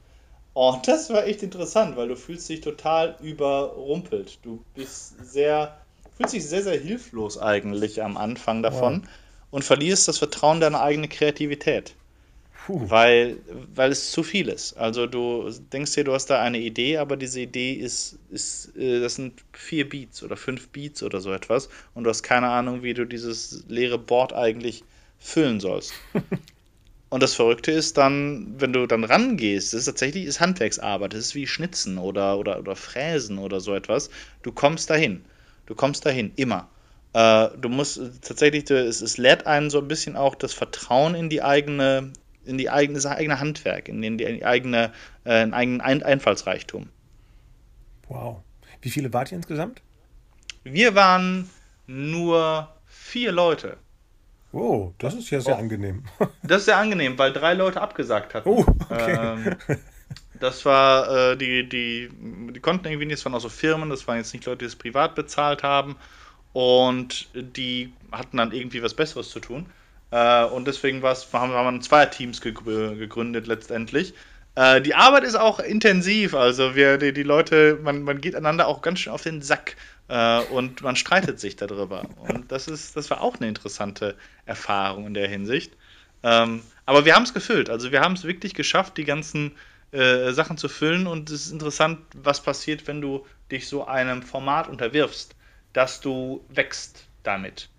[0.56, 4.40] Und das war echt interessant, weil du fühlst dich total überrumpelt.
[4.42, 5.78] Du bist sehr,
[6.16, 9.10] fühlst dich sehr, sehr hilflos eigentlich am Anfang davon wow.
[9.52, 11.94] und verlierst das Vertrauen deiner eigenen Kreativität.
[12.68, 13.38] Weil,
[13.76, 14.78] weil es zu viel ist.
[14.78, 19.02] Also du denkst dir, du hast da eine Idee, aber diese Idee ist, ist äh,
[19.02, 22.82] das sind vier Beats oder fünf Beats oder so etwas und du hast keine Ahnung,
[22.82, 24.86] wie du dieses leere Board eigentlich
[25.20, 25.94] füllen sollst.
[27.16, 31.22] und das Verrückte ist dann, wenn du dann rangehst, das ist tatsächlich ist Handwerksarbeit, das
[31.22, 34.10] ist wie Schnitzen oder, oder, oder Fräsen oder so etwas.
[34.44, 35.24] Du kommst dahin.
[35.66, 36.68] Du kommst dahin, immer.
[37.14, 41.30] Äh, du musst tatsächlich, es, es lehrt einen so ein bisschen auch das Vertrauen in
[41.30, 42.12] die eigene
[42.44, 44.92] in die eigene, das eigene Handwerk, in, den, die eigene,
[45.24, 46.90] äh, in eigenen Ein Einfallsreichtum.
[48.10, 48.42] Wow.
[48.82, 49.82] Wie viele wart ihr insgesamt?
[50.66, 51.50] Wir waren
[51.88, 53.78] nur vier Leute.
[54.56, 55.60] Oh, das ist ja sehr oh.
[55.60, 56.06] angenehm.
[56.44, 58.48] Das ist sehr angenehm, weil drei Leute abgesagt hatten.
[58.48, 59.18] Oh, okay.
[59.20, 59.56] Ähm,
[60.40, 62.10] das war, äh, die, die,
[62.54, 64.66] die konnten irgendwie nicht, das waren auch so Firmen, das waren jetzt nicht Leute, die
[64.66, 65.98] es privat bezahlt haben.
[66.54, 69.66] Und die hatten dann irgendwie was Besseres zu tun.
[70.12, 74.14] Äh, und deswegen haben, haben wir zwei Teams gegründet letztendlich.
[74.56, 78.68] Äh, die Arbeit ist auch intensiv, also wir, die, die Leute, man, man geht einander
[78.68, 79.76] auch ganz schön auf den Sack
[80.08, 82.06] äh, und man streitet sich darüber.
[82.18, 84.16] Und das ist, das war auch eine interessante
[84.46, 85.74] Erfahrung in der Hinsicht.
[86.24, 89.52] Ähm, aber wir haben es gefüllt, also wir haben es wirklich geschafft, die ganzen
[89.92, 94.24] äh, Sachen zu füllen und es ist interessant, was passiert, wenn du dich so einem
[94.24, 95.36] Format unterwirfst,
[95.74, 97.70] dass du wächst damit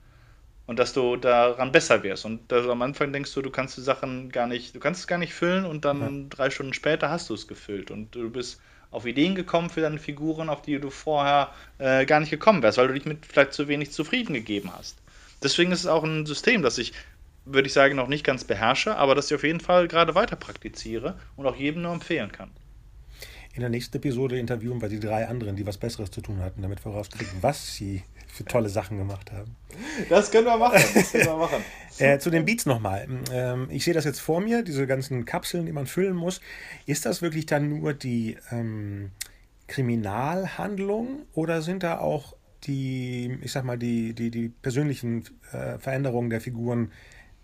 [0.67, 2.25] und dass du daran besser wirst.
[2.25, 5.19] Und am Anfang denkst du, du kannst die Sachen gar nicht, du kannst es gar
[5.19, 6.27] nicht füllen und dann ja.
[6.31, 8.61] drei Stunden später hast du es gefüllt und du bist
[8.91, 12.79] auf Ideen gekommen für deine Figuren, auf die du vorher äh, gar nicht gekommen wärst,
[12.79, 14.97] weil du dich mit vielleicht zu wenig zufrieden gegeben hast.
[15.43, 16.93] Deswegen ist es auch ein System, das ich,
[17.45, 20.37] würde ich sagen, noch nicht ganz beherrsche, aber das ich auf jeden Fall gerade weiter
[20.37, 22.51] praktiziere und auch jedem nur empfehlen kann.
[23.55, 26.63] In der nächsten Episode interviewen wir die drei anderen, die was Besseres zu tun hatten,
[26.63, 28.03] damit wir rauskriegen, was sie
[28.37, 29.57] für tolle Sachen gemacht haben.
[30.09, 30.81] Das können wir machen.
[31.11, 31.65] Können wir machen.
[31.99, 33.09] äh, zu den Beats nochmal.
[33.33, 36.41] Ähm, ich sehe das jetzt vor mir, diese ganzen Kapseln, die man füllen muss.
[36.85, 39.11] Ist das wirklich dann nur die ähm,
[39.67, 46.31] Kriminalhandlung oder sind da auch die, ich sag mal, die, die, die persönlichen äh, Veränderungen
[46.31, 46.93] der Figuren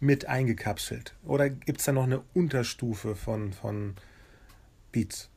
[0.01, 1.15] mit eingekapselt?
[1.25, 3.95] Oder gibt es da noch eine Unterstufe von, von
[4.91, 5.32] Beats?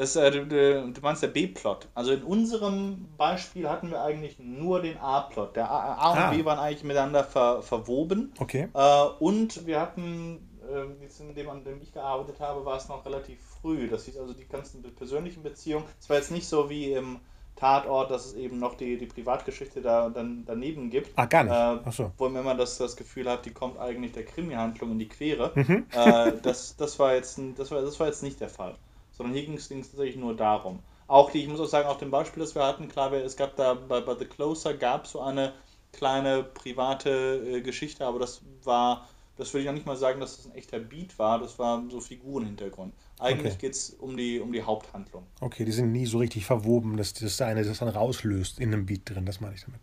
[0.00, 1.88] Das, äh, du, du, meinst der B-Plot.
[1.94, 5.56] Also in unserem Beispiel hatten wir eigentlich nur den A-Plot.
[5.56, 6.30] Der A, A und ah.
[6.30, 8.32] B waren eigentlich miteinander ver, verwoben.
[8.38, 8.68] Okay.
[8.72, 12.88] Äh, und wir hatten, äh, jetzt in dem, an dem ich gearbeitet habe, war es
[12.88, 13.88] noch relativ früh.
[13.88, 15.84] Das hieß also die ganzen persönlichen Beziehungen.
[16.00, 17.20] Es war jetzt nicht so wie im
[17.56, 21.10] Tatort, dass es eben noch die, die Privatgeschichte da dann daneben gibt.
[21.16, 21.52] Ah, gar nicht.
[21.52, 22.10] Äh, Ach so.
[22.16, 25.52] Wo man immer das, das Gefühl hat, die kommt eigentlich der Krimi-Handlung in die Quere.
[25.54, 25.84] Mhm.
[25.92, 28.76] Äh, das, das, war jetzt, das, war, das war jetzt nicht der Fall
[29.20, 30.78] sondern hier ging es tatsächlich nur darum.
[31.06, 33.54] Auch die, ich muss auch sagen, auf dem Beispiel, das wir hatten, klar, es gab
[33.54, 35.52] da bei, bei The Closer gab so eine
[35.92, 39.06] kleine private äh, Geschichte, aber das war,
[39.36, 41.84] das würde ich auch nicht mal sagen, dass das ein echter Beat war, das war
[41.90, 42.94] so Figurenhintergrund.
[43.18, 43.66] Eigentlich okay.
[43.66, 45.24] geht es um die, um die Haupthandlung.
[45.42, 48.86] Okay, die sind nie so richtig verwoben, dass das eine das dann rauslöst in einem
[48.86, 49.80] Beat drin, das meine ich damit.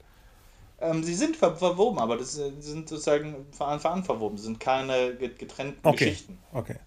[0.79, 6.05] Ähm, sie sind ver verwoben, aber das sind sozusagen ver verwoben, sind keine getrennten okay.
[6.05, 6.39] Geschichten.
[6.51, 6.77] Okay.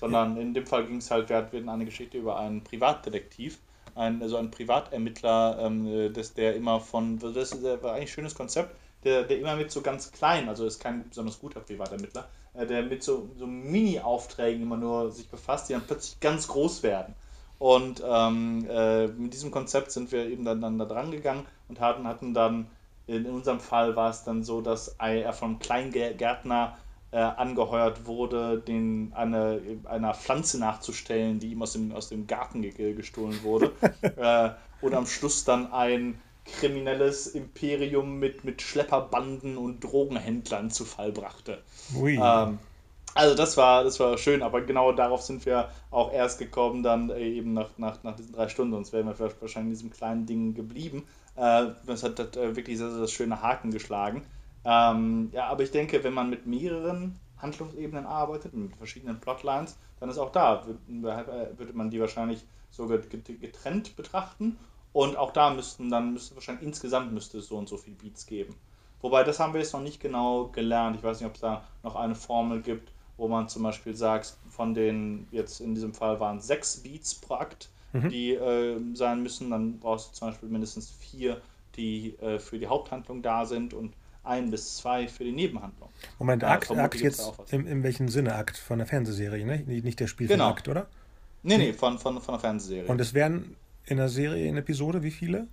[0.00, 3.58] Sondern in dem Fall ging es halt, wir hatten eine Geschichte über einen Privatdetektiv,
[3.94, 8.76] ein, also einen Privatermittler, ähm, das, der immer von, das ist eigentlich ein schönes Konzept,
[9.04, 12.82] der, der immer mit so ganz kleinen, also ist kein besonders guter Privatermittler, äh, der
[12.82, 17.14] mit so, so Mini-Aufträgen immer nur sich befasst, die dann plötzlich ganz groß werden.
[17.58, 21.80] Und ähm, äh, mit diesem Konzept sind wir eben dann, dann da dran gegangen und
[21.80, 22.66] hatten, hatten dann,
[23.06, 26.76] in unserem Fall war es dann so, dass er vom Kleingärtner
[27.12, 32.62] äh, angeheuert wurde, den eine, einer Pflanze nachzustellen, die ihm aus dem, aus dem Garten
[32.62, 33.72] ge gestohlen wurde.
[34.16, 34.50] äh,
[34.84, 41.62] und am Schluss dann ein kriminelles Imperium mit, mit Schlepperbanden und Drogenhändlern zu Fall brachte.
[42.20, 42.58] Ähm,
[43.14, 47.10] also das war, das war schön, aber genau darauf sind wir auch erst gekommen, dann
[47.10, 50.26] äh, eben nach, nach, nach diesen drei Stunden, sonst wären wir wahrscheinlich in diesem kleinen
[50.26, 51.04] Ding geblieben.
[51.34, 54.22] Äh, das hat, hat wirklich sehr, sehr schöne Haken geschlagen.
[54.68, 60.10] Ähm, ja, aber ich denke, wenn man mit mehreren Handlungsebenen arbeitet, mit verschiedenen Plotlines, dann
[60.10, 64.58] ist auch da, würde, würde man die wahrscheinlich so getrennt betrachten.
[64.92, 68.26] Und auch da müssten dann, müsste wahrscheinlich insgesamt müsste es so und so viel Beats
[68.26, 68.56] geben.
[69.02, 70.96] Wobei, das haben wir jetzt noch nicht genau gelernt.
[70.96, 74.36] Ich weiß nicht, ob es da noch eine Formel gibt, wo man zum Beispiel sagt,
[74.48, 78.08] von den, jetzt in diesem Fall waren sechs Beats pro Akt, mhm.
[78.08, 79.50] die äh, sein müssen.
[79.50, 81.40] Dann brauchst du zum Beispiel mindestens vier,
[81.76, 83.92] die äh, für die Haupthandlung da sind und
[84.26, 85.90] ein bis zwei für die Nebenhandlung.
[86.18, 88.56] Moment, ja, Akt, Akt jetzt in, in welchem Sinne Akt?
[88.58, 89.58] Von der Fernsehserie, ne?
[89.66, 90.80] Nicht der Spielfilm-Akt, genau.
[90.80, 90.88] oder?
[91.42, 92.88] Nee, nee, von, von, von der Fernsehserie.
[92.88, 95.46] Und es wären in der Serie, in Episode, wie viele?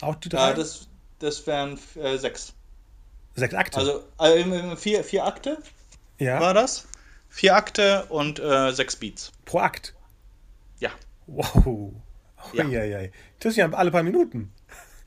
[0.00, 0.50] Auch die drei?
[0.50, 2.52] Ja, das, das wären äh, sechs.
[3.34, 3.78] Sechs Akte?
[3.78, 5.58] Also äh, vier, vier Akte
[6.18, 6.40] ja.
[6.40, 6.86] war das.
[7.28, 9.32] Vier Akte und äh, sechs Beats.
[9.44, 9.94] Pro Akt?
[10.80, 10.90] Ja.
[11.26, 11.66] Wow.
[11.66, 11.92] Oh,
[12.54, 13.08] ja.
[13.40, 14.52] Das ist ja alle paar Minuten.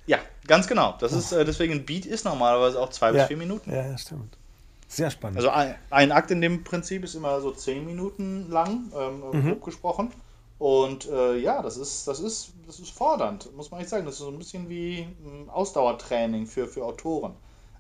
[0.10, 0.96] Ja, ganz genau.
[1.00, 3.14] Das ist äh, deswegen ein Beat ist normalerweise auch zwei ja.
[3.14, 3.72] bis vier Minuten.
[3.72, 4.40] Ja, stimmt.
[4.88, 5.38] Sehr spannend.
[5.38, 9.50] Also ein, ein, Akt in dem Prinzip ist immer so zehn Minuten lang, ähm, mhm.
[9.50, 10.12] grob gesprochen.
[10.58, 14.06] Und äh, ja, das ist, das, ist, das ist fordernd, muss man echt sagen.
[14.06, 17.34] Das ist so ein bisschen wie ein Ausdauertraining für, für Autoren.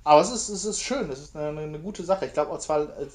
[0.03, 2.27] Aber es ist, es ist schön, es ist eine, eine gute Sache.
[2.27, 2.55] Ich glaube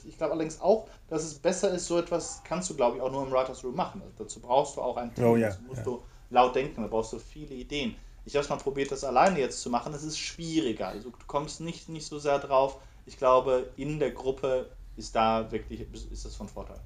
[0.09, 3.13] ich glaube allerdings auch, dass es besser ist, so etwas kannst du, glaube ich, auch
[3.13, 4.03] nur im Writers Room machen.
[4.03, 5.85] Also dazu brauchst du auch ein Team, oh, ja, dazu musst ja.
[5.85, 7.95] du laut denken, da brauchst du viele Ideen.
[8.25, 9.93] Ich habe es mal probiert, das alleine jetzt zu machen.
[9.93, 10.89] Es ist schwieriger.
[10.89, 12.79] Also du kommst nicht, nicht so sehr drauf.
[13.07, 16.81] Ich glaube, in der Gruppe ist da wirklich, ist das von Vorteil.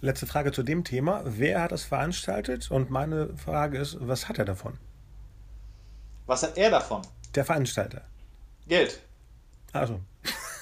[0.00, 1.22] Letzte Frage zu dem Thema.
[1.24, 2.70] Wer hat das veranstaltet?
[2.70, 4.78] Und meine Frage ist, was hat er davon?
[6.26, 7.02] Was hat er davon?
[7.34, 8.02] Der Veranstalter.
[8.66, 9.00] Geld.
[9.72, 10.00] Also.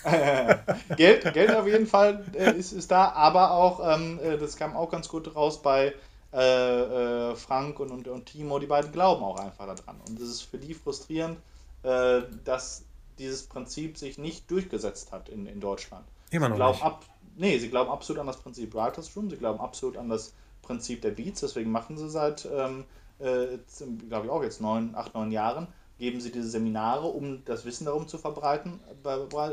[0.96, 4.76] Geld, Geld auf jeden Fall äh, ist, ist da, aber auch, ähm, äh, das kam
[4.76, 5.92] auch ganz gut raus bei
[6.32, 10.00] äh, äh, Frank und, und, und, Timo, die beiden glauben auch einfach daran.
[10.08, 11.38] Und es ist für die frustrierend,
[11.82, 12.84] äh, dass
[13.18, 16.06] dieses Prinzip sich nicht durchgesetzt hat in, in Deutschland.
[16.30, 16.84] Immer noch nicht.
[16.84, 17.04] Ab,
[17.36, 21.02] nee, sie glauben absolut an das Prinzip Writers Room, sie glauben absolut an das Prinzip
[21.02, 22.84] der Beats, deswegen machen sie seit, ähm,
[23.18, 23.58] äh,
[24.08, 25.66] glaube ich auch jetzt neun, acht, neun Jahren,
[25.98, 28.78] geben sie diese Seminare, um das Wissen darum zu verbreiten,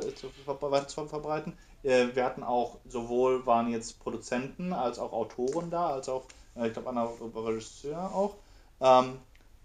[0.07, 1.53] zu verbreiten.
[1.83, 6.25] Äh, wir hatten auch, sowohl waren jetzt Produzenten als auch Autoren da, als auch,
[6.63, 8.35] ich glaube, Anna Regisseur auch.
[8.81, 9.19] Ähm,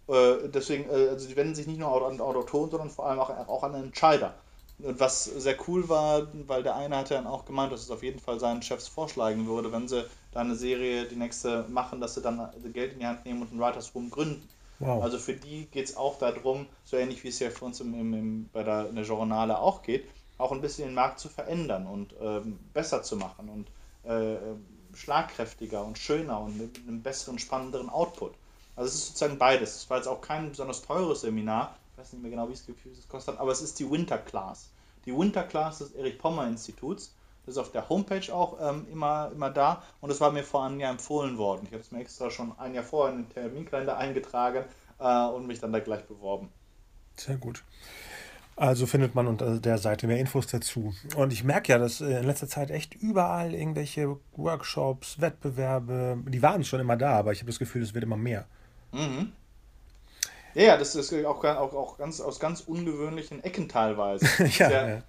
[0.08, 3.62] äh, deswegen, also sie wenden sich nicht nur an Autoren, sondern vor allem auch, auch
[3.62, 4.34] an Entscheider.
[4.82, 8.02] Und was sehr cool war, weil der eine hatte dann auch gemeint, dass es auf
[8.02, 12.14] jeden Fall seinen Chefs vorschlagen würde, wenn sie da eine Serie, die nächste machen, dass
[12.14, 14.48] sie dann Geld in die Hand nehmen und einen Writers Room gründen.
[14.78, 15.02] Wow.
[15.02, 17.92] Also für die geht es auch darum, so ähnlich wie es ja für uns im,
[17.92, 21.28] im, im, bei der, in der Journale auch geht, auch ein bisschen den Markt zu
[21.28, 24.36] verändern und ähm, besser zu machen und äh,
[25.00, 28.34] schlagkräftiger und schöner und mit einem besseren, spannenderen Output.
[28.76, 29.76] Also es ist sozusagen beides.
[29.76, 32.66] Es war jetzt auch kein besonders teures Seminar, ich weiß nicht mehr genau, wie es
[32.66, 34.70] gekostet hat, aber es ist die Winter Class.
[35.06, 37.12] Die Winter Class des Erich Pommer Instituts
[37.46, 40.64] das ist auf der Homepage auch ähm, immer, immer da und es war mir vor
[40.64, 41.62] einem Jahr empfohlen worden.
[41.64, 44.64] Ich habe es mir extra schon ein Jahr vorher in den Terminkalender eingetragen
[44.98, 46.52] äh, und mich dann da gleich beworben.
[47.16, 47.64] Sehr gut.
[48.60, 50.92] Also findet man unter der Seite mehr Infos dazu.
[51.16, 56.62] Und ich merke ja, dass in letzter Zeit echt überall irgendwelche Workshops, Wettbewerbe, die waren
[56.62, 58.44] schon immer da, aber ich habe das Gefühl, es wird immer mehr.
[58.92, 59.32] Mhm.
[60.52, 64.26] Ja, das ist auch, auch, auch ganz, aus ganz ungewöhnlichen Ecken teilweise.
[64.58, 65.02] ja, ja,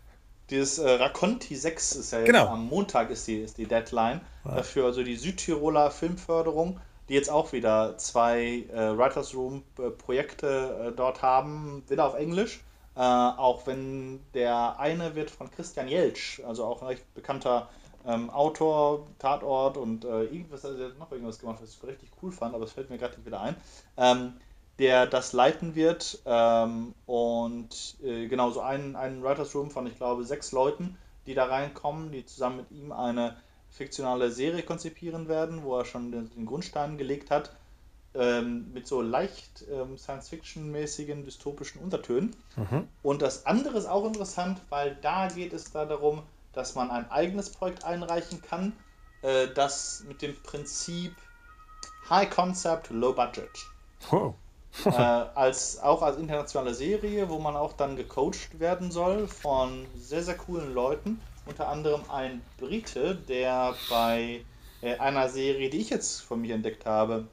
[0.49, 2.47] dieses äh, Raconti 6 ist ja genau.
[2.47, 4.56] am Montag ist die, ist die Deadline ja.
[4.56, 6.80] dafür, also die Südtiroler Filmförderung,
[7.10, 12.16] die jetzt auch wieder zwei äh, Writers Room äh, Projekte äh, dort haben, wieder auf
[12.16, 12.62] Englisch.
[12.95, 17.69] Äh, auch wenn der eine wird von Christian Jeltsch, also auch ein recht bekannter
[18.05, 22.55] ähm, Autor, Tatort und äh, irgendwas, also noch irgendwas gemacht, was ich richtig cool fand,
[22.55, 23.55] aber es fällt mir gerade wieder ein.
[23.97, 24.33] Ähm,
[24.81, 26.19] der das leiten wird.
[26.25, 31.35] Ähm, und äh, genau so einen, einen Writers Room von, ich glaube, sechs Leuten, die
[31.35, 33.37] da reinkommen, die zusammen mit ihm eine
[33.69, 37.55] fiktionale Serie konzipieren werden, wo er schon den, den Grundstein gelegt hat,
[38.14, 42.36] ähm, mit so leicht ähm, Science-Fiction-mäßigen dystopischen Untertönen.
[42.55, 42.88] Mhm.
[43.03, 47.09] Und das andere ist auch interessant, weil da geht es da darum, dass man ein
[47.09, 48.74] eigenes Projekt einreichen kann,
[49.22, 51.16] äh, das mit dem Prinzip
[52.09, 53.49] High Concept, Low Budget.
[54.12, 54.34] Oh
[54.86, 60.24] äh, als, auch als internationale Serie, wo man auch dann gecoacht werden soll von sehr,
[60.24, 61.20] sehr coolen Leuten.
[61.45, 64.45] Unter anderem ein Brite, der bei
[64.82, 67.28] äh, einer Serie, die ich jetzt von mir entdeckt habe,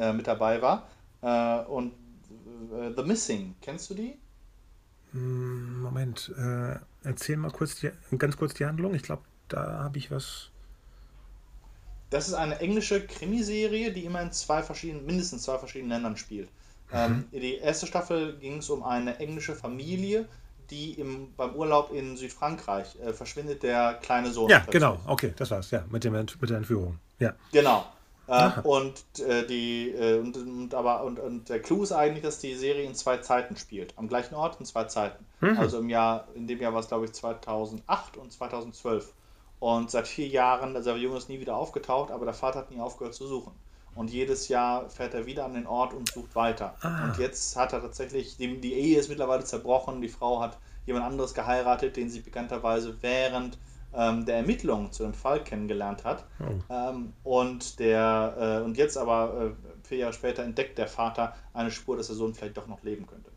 [0.00, 0.88] äh, mit dabei war.
[1.22, 1.92] Äh, und
[2.72, 4.18] äh, The Missing, kennst du die?
[5.12, 8.94] Hm, Moment, äh, erzähl mal kurz die, ganz kurz die Handlung.
[8.94, 10.50] Ich glaube, da habe ich was
[12.10, 16.48] das ist eine englische Krimiserie, die immer in zwei verschiedenen, mindestens zwei verschiedenen Ländern spielt.
[16.90, 16.96] Mhm.
[16.96, 20.28] Ähm, die erste Staffel ging es um eine englische Familie,
[20.70, 24.50] die im, beim Urlaub in Südfrankreich äh, verschwindet der kleine Sohn.
[24.50, 24.82] Ja, plötzlich.
[24.82, 26.98] genau, okay, das war's, ja, mit, dem, mit der Entführung.
[27.20, 27.32] Ja.
[27.52, 27.86] Genau.
[28.30, 32.38] Äh, und äh, die äh, und, und, aber und, und der Clou ist eigentlich, dass
[32.38, 33.92] die Serie in zwei Zeiten spielt.
[33.96, 35.24] Am gleichen Ort in zwei Zeiten.
[35.40, 35.58] Mhm.
[35.58, 39.12] Also im Jahr, in dem Jahr war es glaube ich 2008 und 2012.
[39.58, 42.70] Und seit vier Jahren, also der Junge ist nie wieder aufgetaucht, aber der Vater hat
[42.70, 43.52] nie aufgehört zu suchen.
[43.96, 46.76] Und jedes Jahr fährt er wieder an den Ort und sucht weiter.
[46.80, 47.04] Ah.
[47.04, 50.56] Und jetzt hat er tatsächlich, die, die Ehe ist mittlerweile zerbrochen, die Frau hat
[50.86, 53.58] jemand anderes geheiratet, den sie bekannterweise während
[53.94, 56.24] ähm, der Ermittlungen zu dem Fall kennengelernt hat.
[56.40, 56.72] Oh.
[56.72, 61.70] Ähm, und, der, äh, und jetzt aber äh, vier Jahre später entdeckt der Vater eine
[61.70, 63.30] Spur, dass der Sohn vielleicht doch noch leben könnte.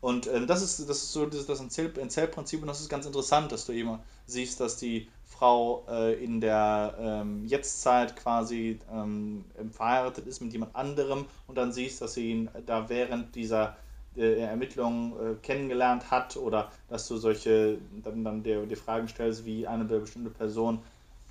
[0.00, 3.50] Und ähm, das, ist, das ist so das, das Erzählprinzip und das ist ganz interessant,
[3.50, 10.26] dass du immer siehst, dass die Frau äh, in der ähm, Jetztzeit quasi ähm, verheiratet
[10.26, 13.76] ist mit jemand anderem und dann siehst, dass sie ihn da während dieser
[14.18, 19.44] äh, Ermittlungen äh, kennengelernt hat oder dass du solche dann, dann dir die Fragen stellst,
[19.44, 20.80] wie eine bestimmte Person,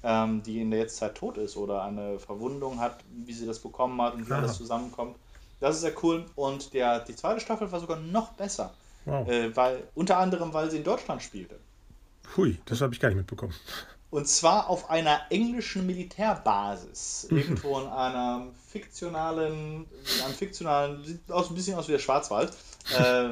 [0.03, 4.01] ähm, die in der Jetztzeit tot ist oder eine Verwundung hat, wie sie das bekommen
[4.01, 5.15] hat und wie alles zusammenkommt.
[5.59, 8.73] Das ist sehr cool und der, die zweite Staffel war sogar noch besser,
[9.05, 9.27] wow.
[9.27, 11.59] äh, weil unter anderem, weil sie in Deutschland spielte.
[12.35, 13.53] Hui, das habe ich gar nicht mitbekommen.
[14.09, 17.27] Und zwar auf einer englischen Militärbasis.
[17.29, 17.37] Mhm.
[17.37, 19.85] Irgendwo in einem fiktionalen,
[20.23, 22.53] einem fiktionalen, sieht aus, ein bisschen aus wie der Schwarzwald,
[22.97, 23.29] äh,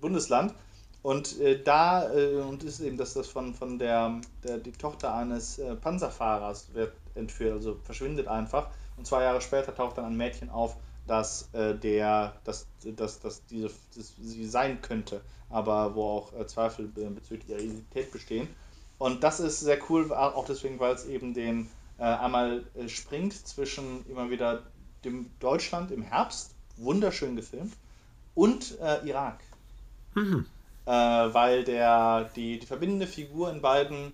[0.00, 0.54] Bundesland.
[1.02, 5.14] Und äh, da, äh, und ist eben, dass das von, von der, der die Tochter
[5.14, 8.68] eines äh, Panzerfahrers wird entführt, also verschwindet einfach.
[8.96, 10.76] Und zwei Jahre später taucht dann ein Mädchen auf,
[11.06, 15.20] dass äh, der, dass, dass, dass diese dass sie sein könnte,
[15.50, 18.48] aber wo auch äh, Zweifel bezüglich ihrer Identität bestehen.
[18.98, 24.30] Und das ist sehr cool, auch deswegen, weil es eben den einmal springt zwischen immer
[24.30, 24.62] wieder
[25.04, 27.72] dem Deutschland im Herbst, wunderschön gefilmt,
[28.38, 29.40] und äh, Irak.
[30.14, 30.46] Mhm.
[30.86, 34.12] Äh, weil der, die, die verbindende Figur in beiden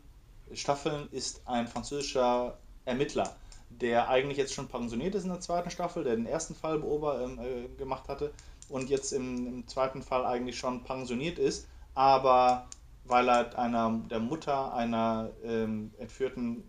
[0.54, 2.56] Staffeln ist ein französischer
[2.86, 3.36] Ermittler,
[3.68, 7.20] der eigentlich jetzt schon pensioniert ist in der zweiten Staffel, der den ersten Fall beober
[7.20, 8.32] ähm, äh, gemacht hatte
[8.70, 12.66] und jetzt im, im zweiten Fall eigentlich schon pensioniert ist, aber
[13.04, 16.64] weil er einer, der Mutter einer ähm, entführten,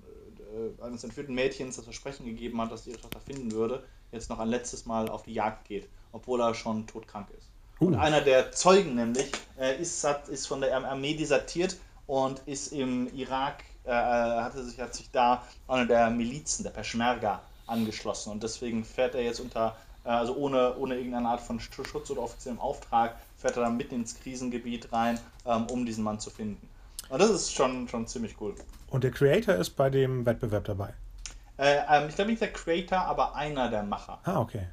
[0.53, 4.29] äh, eines entführten Mädchens das Versprechen gegeben hat, dass sie ihre Tochter finden würde, jetzt
[4.29, 7.47] noch ein letztes Mal auf die Jagd geht, obwohl er schon todkrank ist.
[7.79, 7.87] Uh.
[7.87, 12.71] Und einer der Zeugen nämlich äh, ist, hat, ist von der Armee desertiert und ist
[12.71, 18.31] im Irak, äh, hatte sich, hat sich da einer der Milizen, der Peschmerga, angeschlossen.
[18.31, 22.21] Und deswegen fährt er jetzt unter, äh, also ohne, ohne irgendeine Art von Schutz oder
[22.21, 26.69] offiziellem Auftrag, fährt er dann mitten ins Krisengebiet rein, ähm, um diesen Mann zu finden.
[27.09, 28.55] Und das ist schon, schon ziemlich cool.
[28.89, 30.93] Und der Creator ist bei dem Wettbewerb dabei?
[31.57, 34.19] Äh, ähm, ich glaube nicht der Creator, aber einer der Macher.
[34.23, 34.67] Ah, okay.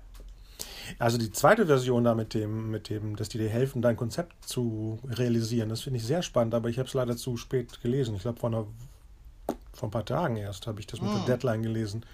[0.99, 4.49] Also die zweite Version da mit dem, mit dem, dass die dir helfen, dein Konzept
[4.49, 8.14] zu realisieren, das finde ich sehr spannend, aber ich habe es leider zu spät gelesen.
[8.16, 8.51] Ich glaube, vor,
[9.72, 11.18] vor ein paar Tagen erst habe ich das mit hm.
[11.18, 12.05] der Deadline gelesen.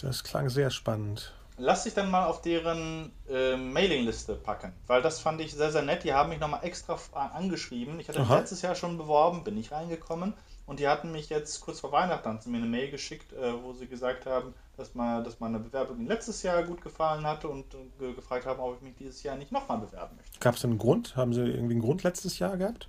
[0.00, 5.20] Das klang sehr spannend lass dich dann mal auf deren äh, Mailingliste packen, weil das
[5.20, 6.04] fand ich sehr, sehr nett.
[6.04, 7.98] Die haben mich nochmal extra angeschrieben.
[8.00, 8.38] Ich hatte Aha.
[8.38, 10.34] letztes Jahr schon beworben, bin nicht reingekommen
[10.66, 13.86] und die hatten mich jetzt kurz vor Weihnachten mir eine Mail geschickt, äh, wo sie
[13.86, 18.46] gesagt haben, dass, mal, dass meine Bewerbung letztes Jahr gut gefallen hatte und äh, gefragt
[18.46, 20.38] haben, ob ich mich dieses Jahr nicht nochmal bewerben möchte.
[20.40, 21.16] Gab es einen Grund?
[21.16, 22.88] Haben sie irgendwie einen Grund letztes Jahr gehabt?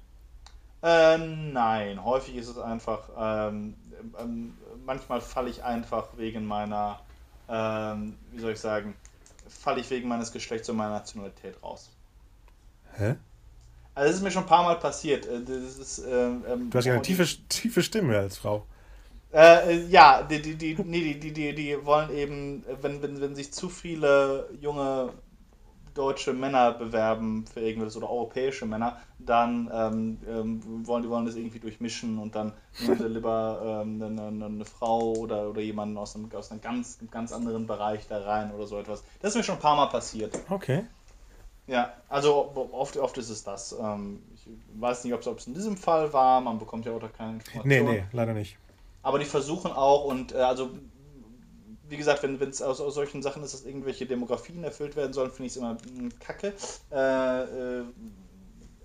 [0.83, 3.75] Äh, nein, häufig ist es einfach, ähm,
[4.19, 6.99] ähm, manchmal falle ich einfach wegen meiner
[7.49, 8.95] ähm, wie soll ich sagen,
[9.47, 11.89] falle ich wegen meines Geschlechts und meiner Nationalität raus.
[12.93, 13.15] Hä?
[13.97, 15.25] Also das ist mir schon ein paar Mal passiert.
[15.25, 18.63] Äh, das ist, ähm, ähm du hast ja eine tiefe, tiefe Stimme als Frau.
[19.33, 23.35] Äh, äh, ja, die, die, die, nee, die, die, die wollen eben, wenn, wenn, wenn
[23.35, 25.13] sich zu viele junge
[25.95, 31.35] deutsche Männer bewerben für irgendwas oder europäische Männer, dann ähm, ähm, wollen die wollen das
[31.35, 36.15] irgendwie durchmischen und dann nehmen sie lieber ähm, eine, eine, Frau oder, oder jemanden aus
[36.15, 39.03] einem, aus einem ganz, ganz anderen Bereich da rein oder so etwas.
[39.21, 40.37] Das ist mir schon ein paar Mal passiert.
[40.49, 40.85] Okay.
[41.67, 43.73] Ja, also oft, oft ist es das.
[43.73, 44.47] Ähm, ich
[44.79, 47.85] weiß nicht, ob es in diesem Fall war, man bekommt ja auch da keine Informationen.
[47.85, 48.57] Nee, nee, leider nicht.
[49.03, 50.69] Aber die versuchen auch und äh, also
[51.89, 55.31] wie gesagt, wenn es aus, aus, solchen Sachen ist, dass irgendwelche Demografien erfüllt werden sollen,
[55.31, 56.53] finde ich es immer mh, kacke.
[56.91, 57.85] Äh, äh,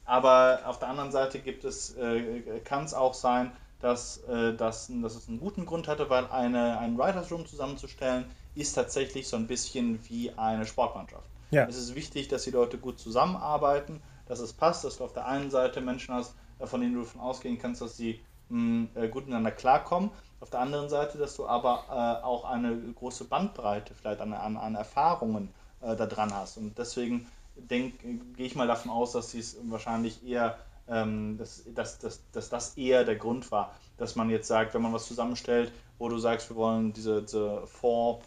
[0.04, 4.90] aber auf der anderen Seite gibt es, äh, kann es auch sein, dass, äh, dass,
[5.02, 8.24] dass es einen guten Grund hatte, weil eine, einen Writers Room zusammenzustellen,
[8.54, 11.31] ist tatsächlich so ein bisschen wie eine Sportmannschaft.
[11.52, 11.66] Ja.
[11.68, 15.26] Es ist wichtig, dass die Leute gut zusammenarbeiten, dass es passt, dass du auf der
[15.26, 19.24] einen Seite Menschen hast, von denen du davon ausgehen kannst, dass sie mh, äh, gut
[19.26, 24.20] miteinander klarkommen auf der anderen Seite, dass du aber äh, auch eine große Bandbreite vielleicht
[24.20, 25.50] an, an, an Erfahrungen
[25.82, 26.56] äh, da dran hast.
[26.56, 27.26] Und deswegen
[27.68, 27.92] gehe
[28.38, 30.56] ich mal davon aus, dass sie es wahrscheinlich eher
[30.88, 34.82] ähm, dass, dass, dass, dass das eher der Grund war, dass man jetzt sagt, wenn
[34.82, 38.20] man was zusammenstellt, wo du sagst, wir wollen diese, diese Four,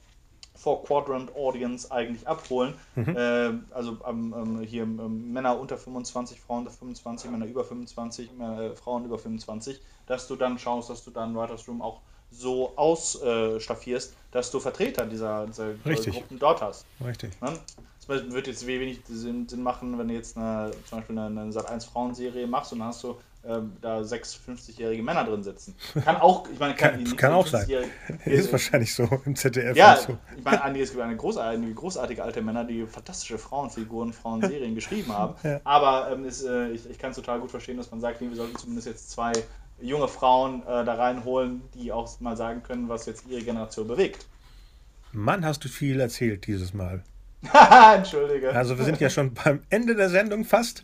[0.56, 3.16] Four Quadrant Audience eigentlich abholen, mhm.
[3.16, 8.76] äh, also ähm, hier ähm, Männer unter 25, Frauen unter 25, Männer über 25, Männer,
[8.76, 12.02] Frauen über 25, dass du dann schaust, dass du dann Writers Room auch
[12.32, 16.86] so ausstaffierst, dass du Vertreter dieser, dieser Gruppen dort hast.
[17.06, 17.40] Richtig.
[17.42, 17.58] Ne?
[18.08, 22.46] Es wird jetzt wenig Sinn, machen, wenn du jetzt eine, zum Beispiel eine, eine Sat1-Frauenserie
[22.46, 23.18] machst und dann hast du
[23.82, 25.76] da sechs 50-jährige Männer drin sitzen.
[26.04, 27.68] Kann auch, ich meine, kann, kann, kann auch sein.
[28.26, 29.76] Ist wahrscheinlich so im ZDF.
[29.76, 30.18] Ja, so.
[30.36, 35.36] ich meine, es gibt eine großartige, großartige alte Männer, die fantastische Frauenfiguren, Frauenserien geschrieben haben.
[35.44, 35.62] Ja.
[35.64, 38.36] Aber ähm, ist, äh, ich, ich kann es total gut verstehen, dass man sagt, wir
[38.36, 39.32] sollten zumindest jetzt zwei
[39.82, 44.26] junge Frauen äh, da reinholen, die auch mal sagen können, was jetzt ihre Generation bewegt.
[45.12, 47.04] Mann, hast du viel erzählt dieses Mal.
[47.96, 48.54] Entschuldige.
[48.54, 50.84] Also wir sind ja schon beim Ende der Sendung fast.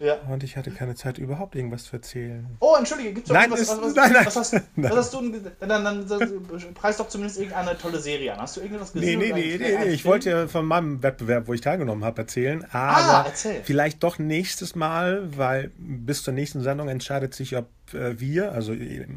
[0.00, 0.14] Ja.
[0.30, 2.46] Und ich hatte keine Zeit, überhaupt irgendwas zu erzählen.
[2.58, 5.30] Oh, entschuldige, gibt's doch nein, was, ist, was, was, nein, nein, was, hast, hast du
[5.60, 8.40] dann, dann, dann preis doch zumindest irgendeine tolle Serie an.
[8.40, 9.18] Hast du irgendwas gesehen?
[9.18, 9.90] Nee, nee, nee, nee, nee.
[9.90, 12.64] ich wollte ja von meinem Wettbewerb, wo ich teilgenommen habe, erzählen.
[12.72, 13.60] Aber ah, erzähl.
[13.62, 18.74] vielleicht doch nächstes Mal, weil bis zur nächsten Sendung entscheidet sich, ob äh, wir, also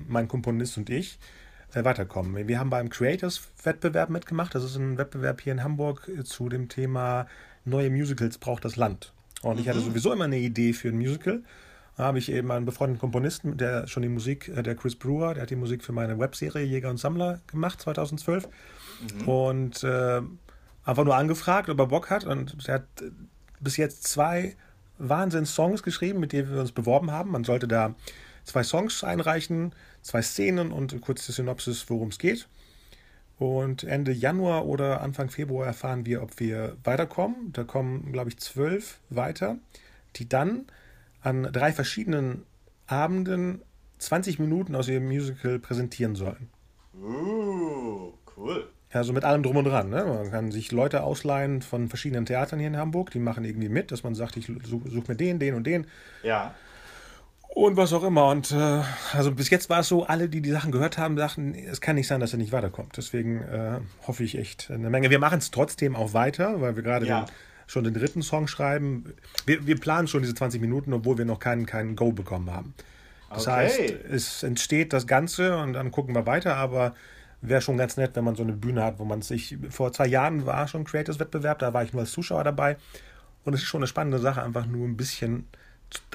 [0.09, 1.17] mein Komponist und ich,
[1.73, 2.47] äh, weiterkommen.
[2.47, 4.53] Wir haben beim Creators-Wettbewerb mitgemacht.
[4.53, 7.25] Das ist ein Wettbewerb hier in Hamburg äh, zu dem Thema
[7.65, 9.12] Neue Musicals braucht das Land.
[9.43, 9.85] Und ich hatte mhm.
[9.85, 11.43] sowieso immer eine Idee für ein Musical.
[11.95, 15.35] Da habe ich eben einen befreundeten Komponisten, der schon die Musik, äh, der Chris Brewer,
[15.35, 18.47] der hat die Musik für meine Webserie Jäger und Sammler gemacht, 2012.
[18.47, 19.27] Mhm.
[19.27, 20.21] Und äh,
[20.83, 22.23] einfach nur angefragt, ob er Bock hat.
[22.23, 22.87] Und er hat
[23.59, 24.55] bis jetzt zwei
[24.97, 27.31] Wahnsinns-Songs geschrieben, mit denen wir uns beworben haben.
[27.31, 27.95] Man sollte da
[28.43, 32.47] zwei Songs einreichen, zwei Szenen und kurz die Synopsis, worum es geht.
[33.39, 37.51] Und Ende Januar oder Anfang Februar erfahren wir, ob wir weiterkommen.
[37.53, 39.57] Da kommen, glaube ich, zwölf weiter,
[40.15, 40.65] die dann
[41.21, 42.45] an drei verschiedenen
[42.87, 43.61] Abenden
[43.97, 46.49] 20 Minuten aus ihrem Musical präsentieren sollen.
[47.01, 48.69] Uh, cool.
[48.91, 49.89] Also mit allem drum und dran.
[49.89, 50.05] Ne?
[50.05, 53.91] Man kann sich Leute ausleihen von verschiedenen Theatern hier in Hamburg, die machen irgendwie mit,
[53.91, 55.87] dass man sagt, ich suche such mir den, den und den.
[56.21, 56.53] Ja
[57.53, 58.29] und was auch immer.
[58.29, 58.81] Und äh,
[59.13, 61.95] also bis jetzt war es so, alle, die die Sachen gehört haben, dachten, es kann
[61.95, 62.97] nicht sein, dass er nicht weiterkommt.
[62.97, 65.09] Deswegen äh, hoffe ich echt eine Menge.
[65.09, 67.25] Wir machen es trotzdem auch weiter, weil wir gerade ja.
[67.67, 69.13] schon den dritten Song schreiben.
[69.45, 72.73] Wir, wir, planen schon diese 20 Minuten, obwohl wir noch keinen, keinen Go bekommen haben.
[73.29, 73.55] Das okay.
[73.55, 73.79] heißt,
[74.09, 76.95] es entsteht das Ganze und dann gucken wir weiter, aber
[77.41, 80.07] wäre schon ganz nett, wenn man so eine Bühne hat, wo man sich, vor zwei
[80.07, 82.77] Jahren war schon Creators-Wettbewerb, da war ich nur als Zuschauer dabei
[83.43, 85.47] und es ist schon eine spannende Sache, einfach nur ein bisschen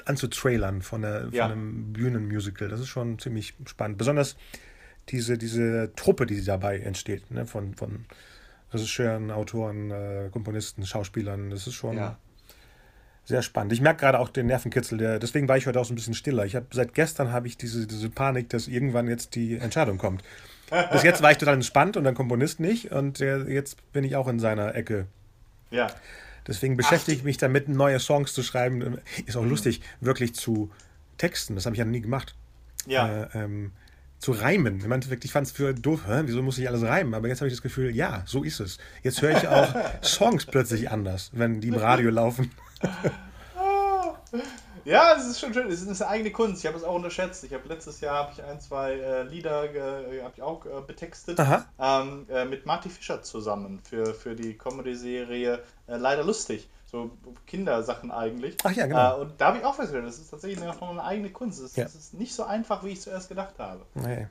[0.05, 1.43] anzutrailern von, der, ja.
[1.43, 2.69] von einem Bühnenmusical.
[2.69, 3.97] Das ist schon ziemlich spannend.
[3.97, 4.35] Besonders
[5.09, 7.45] diese, diese Truppe, die dabei entsteht, ne?
[7.45, 8.05] von, von
[8.71, 11.49] Regisseuren, Autoren, äh, Komponisten, Schauspielern.
[11.49, 12.17] Das ist schon ja.
[13.25, 13.73] sehr spannend.
[13.73, 16.13] Ich merke gerade auch den Nervenkitzel, der, deswegen war ich heute auch so ein bisschen
[16.13, 16.45] stiller.
[16.45, 20.23] Ich habe seit gestern habe ich diese, diese Panik, dass irgendwann jetzt die Entscheidung kommt.
[20.91, 24.27] Bis jetzt war ich total entspannt und der Komponist nicht und jetzt bin ich auch
[24.27, 25.07] in seiner Ecke.
[25.71, 25.87] Ja.
[26.49, 28.97] Deswegen beschäftige ich mich damit, neue Songs zu schreiben.
[29.27, 29.49] Ist auch mhm.
[29.49, 30.71] lustig, wirklich zu
[31.17, 31.53] texten.
[31.53, 32.35] Das habe ich ja noch nie gemacht.
[32.87, 33.23] Ja.
[33.23, 33.71] Äh, ähm,
[34.17, 34.83] zu reimen.
[35.21, 36.23] Ich fand es für doof, hä?
[36.25, 37.13] wieso muss ich alles reimen?
[37.13, 38.79] Aber jetzt habe ich das Gefühl, ja, so ist es.
[39.01, 39.73] Jetzt höre ich auch
[40.03, 42.51] Songs plötzlich anders, wenn die im Radio laufen.
[44.85, 45.67] Ja, es ist schon schön.
[45.67, 46.63] Es ist eine eigene Kunst.
[46.63, 47.43] Ich habe es auch unterschätzt.
[47.43, 51.39] Ich habe letztes Jahr habe ich ein, zwei äh, Lieder äh, ich auch äh, betextet
[51.79, 56.69] ähm, äh, mit Marty Fischer zusammen für, für die Comedy-Serie äh, Leider lustig.
[56.85, 57.11] So
[57.45, 58.57] Kindersachen eigentlich.
[58.63, 59.17] Ach ja, genau.
[59.17, 61.61] Äh, und da habe ich auch festgestellt, das ist tatsächlich eine, eine eigene Kunst.
[61.61, 61.85] Es, ja.
[61.85, 63.85] ist nicht so einfach, wie ich zuerst gedacht habe.
[63.93, 64.27] Nee.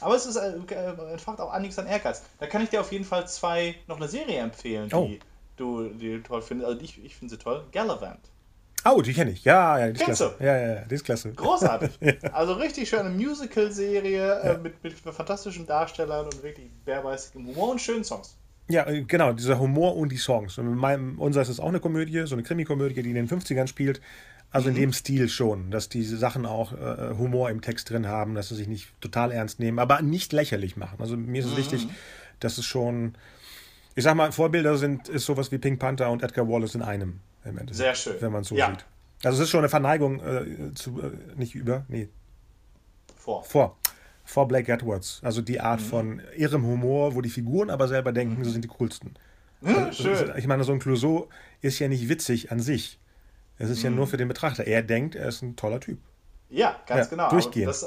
[0.00, 2.22] Aber es ist entfacht auch einiges an Ehrgeiz.
[2.38, 5.10] Da kann ich dir auf jeden Fall zwei noch eine Serie empfehlen, die, oh.
[5.56, 6.68] du, die du toll findest.
[6.68, 7.64] Also ich, ich finde sie toll.
[7.72, 8.20] Gallivant.
[8.84, 9.44] Oh, die kenne ich.
[9.44, 10.36] Ja, ja, die ist Kennst klasse.
[10.38, 10.44] Du?
[10.44, 11.32] Ja, ja, die ist klasse.
[11.32, 11.90] Großartig.
[12.00, 12.12] ja.
[12.32, 14.40] Also richtig schöne Musical-Serie ja.
[14.40, 18.36] äh, mit, mit fantastischen Darstellern und wirklich bärbeißigem Humor und schönen Songs.
[18.68, 20.58] Ja, äh, genau, dieser Humor und die Songs.
[20.58, 23.66] Und meinem, unser ist es auch eine Komödie, so eine Krimi-Komödie, die in den 50ern
[23.66, 24.00] spielt.
[24.50, 24.76] Also mhm.
[24.76, 28.50] in dem Stil schon, dass diese Sachen auch äh, Humor im Text drin haben, dass
[28.50, 30.98] sie sich nicht total ernst nehmen, aber nicht lächerlich machen.
[31.00, 31.56] Also mir ist es mhm.
[31.56, 31.88] wichtig,
[32.38, 33.14] dass es schon,
[33.94, 37.20] ich sag mal, Vorbilder sind, ist sowas wie Pink Panther und Edgar Wallace in einem.
[37.44, 38.20] Im Endeffekt, Sehr schön.
[38.20, 38.70] Wenn man es so ja.
[38.70, 38.84] sieht.
[39.22, 42.08] Also es ist schon eine Verneigung äh, zu, äh, nicht über, nee.
[43.16, 43.44] Vor.
[43.44, 43.76] Vor.
[44.24, 45.20] Vor Blake Edwards.
[45.22, 45.84] Also die Art mhm.
[45.84, 48.44] von irrem Humor, wo die Figuren aber selber denken, mhm.
[48.44, 49.14] sie sind die coolsten.
[49.60, 50.32] Mhm, also, schön.
[50.36, 51.28] Ich meine, so ein Clouseau
[51.60, 52.98] ist ja nicht witzig an sich.
[53.58, 53.96] Es ist ja mhm.
[53.96, 54.66] nur für den Betrachter.
[54.66, 55.98] Er denkt, er ist ein toller Typ.
[56.50, 57.30] Ja, ganz ja, genau.
[57.30, 57.68] Durchgehend.
[57.68, 57.86] Das,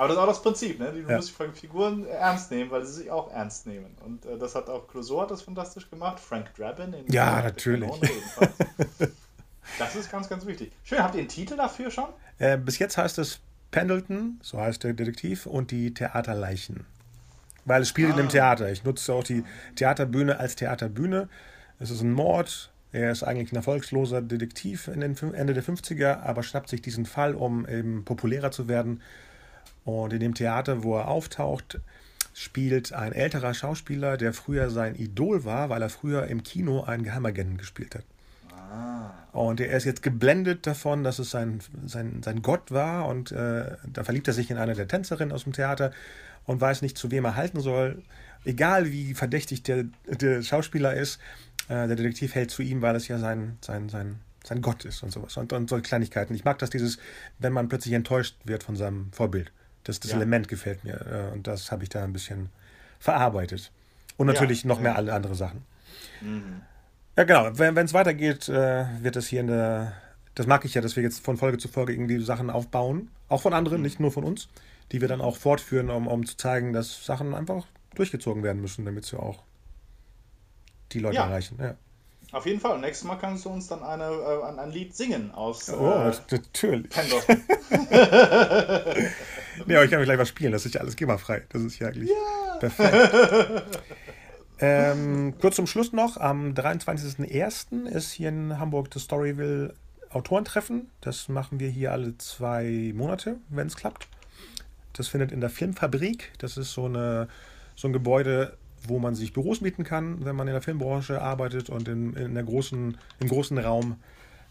[0.00, 0.92] aber das, ist auch das Prinzip, ne?
[0.92, 1.16] Du ja.
[1.16, 3.94] musst die Figuren ernst nehmen, weil sie sich auch ernst nehmen.
[4.02, 6.18] Und äh, das hat auch Clouseau hat das fantastisch gemacht.
[6.18, 7.90] Frank Drabin in Ja, natürlich.
[9.78, 10.72] Das ist ganz, ganz wichtig.
[10.82, 12.06] Schön, habt ihr einen Titel dafür schon?
[12.38, 13.40] Äh, bis jetzt heißt es
[13.70, 16.86] Pendleton, so heißt der Detektiv, und die Theaterleichen.
[17.66, 18.14] Weil es spielt ah.
[18.14, 18.32] in einem ah.
[18.32, 18.72] Theater.
[18.72, 19.44] Ich nutze auch die
[19.76, 21.28] Theaterbühne als Theaterbühne.
[21.78, 22.72] Es ist ein Mord.
[22.90, 27.06] Er ist eigentlich ein erfolgsloser Detektiv in den Ende der 50er, aber schnappt sich diesen
[27.06, 29.02] Fall, um eben populärer zu werden.
[29.84, 31.80] Und in dem Theater, wo er auftaucht,
[32.34, 37.02] spielt ein älterer Schauspieler, der früher sein Idol war, weil er früher im Kino einen
[37.02, 38.04] Geheimagenten gespielt hat.
[38.52, 39.10] Ah.
[39.32, 43.06] Und er ist jetzt geblendet davon, dass es sein, sein, sein Gott war.
[43.08, 45.92] Und äh, da verliebt er sich in eine der Tänzerinnen aus dem Theater
[46.46, 48.02] und weiß nicht, zu wem er halten soll.
[48.44, 51.20] Egal wie verdächtig der, der Schauspieler ist,
[51.68, 55.02] äh, der Detektiv hält zu ihm, weil es ja sein, sein, sein, sein Gott ist
[55.02, 55.36] und sowas.
[55.36, 56.34] Und, und solche Kleinigkeiten.
[56.34, 56.98] Ich mag das, dieses,
[57.38, 59.52] wenn man plötzlich enttäuscht wird von seinem Vorbild.
[59.84, 60.16] Das, das ja.
[60.16, 61.30] Element gefällt mir.
[61.30, 62.50] Äh, und das habe ich da ein bisschen
[62.98, 63.70] verarbeitet.
[64.16, 65.64] Und natürlich ja, noch mehr alle andere Sachen.
[66.20, 66.62] Mhm.
[67.16, 67.50] Ja, genau.
[67.52, 69.92] Wenn es weitergeht, äh, wird es hier in der.
[70.34, 73.10] Das mag ich ja, dass wir jetzt von Folge zu Folge irgendwie Sachen aufbauen.
[73.28, 73.84] Auch von anderen, mhm.
[73.84, 74.48] nicht nur von uns.
[74.92, 78.84] Die wir dann auch fortführen, um, um zu zeigen, dass Sachen einfach durchgezogen werden müssen,
[78.84, 79.42] damit sie auch
[80.92, 81.26] die Leute ja.
[81.26, 81.58] erreichen.
[81.60, 81.74] Ja.
[82.32, 82.74] Auf jeden Fall.
[82.74, 85.70] Und nächstes Mal kannst du uns dann eine, äh, ein, ein Lied singen aus.
[85.70, 86.90] Oh, äh, natürlich.
[89.66, 90.52] nee, aber ich kann mir gleich was spielen.
[90.52, 91.42] Das ist ja alles GEMA-frei.
[91.48, 92.56] Das ist ja eigentlich ja.
[92.58, 93.62] perfekt.
[94.60, 97.86] ähm, kurz zum Schluss noch: Am 23.01.
[97.86, 99.74] ist hier in Hamburg das Storyville
[100.10, 100.90] Autorentreffen.
[101.00, 104.08] Das machen wir hier alle zwei Monate, wenn es klappt.
[104.92, 106.32] Das findet in der Filmfabrik.
[106.38, 107.28] Das ist so, eine,
[107.76, 108.56] so ein Gebäude
[108.86, 112.34] wo man sich Büros mieten kann, wenn man in der Filmbranche arbeitet und in, in
[112.34, 113.96] der großen, im großen Raum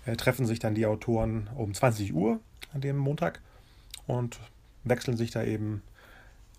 [0.06, 2.40] äh, treffen sich dann die Autoren um 20 Uhr
[2.74, 3.42] an dem Montag
[4.08, 4.40] und
[4.84, 5.82] wechseln sich da eben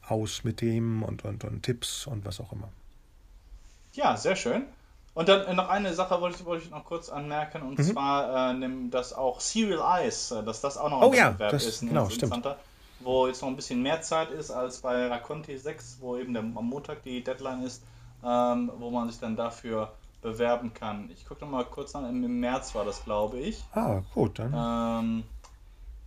[0.07, 2.68] aus mit dem und, und, und Tipps und was auch immer.
[3.93, 4.64] Ja, sehr schön.
[5.14, 7.83] Und dann äh, noch eine Sache wollte ich, wollte ich noch kurz anmerken, und mhm.
[7.83, 11.66] zwar, äh, dass auch Serial Eyes, äh, dass das auch noch ein oh, ja, das,
[11.66, 11.81] ist.
[11.81, 12.47] Genau, stimmt
[13.01, 16.43] wo jetzt noch ein bisschen mehr Zeit ist als bei Raconti 6, wo eben der,
[16.43, 17.83] am Montag die Deadline ist,
[18.25, 19.93] ähm, wo man sich dann dafür
[20.23, 21.11] bewerben kann.
[21.12, 23.64] Ich gucke noch mal kurz an, im März war das, glaube ich.
[23.73, 24.53] Ah, gut, dann.
[24.55, 25.25] Ähm,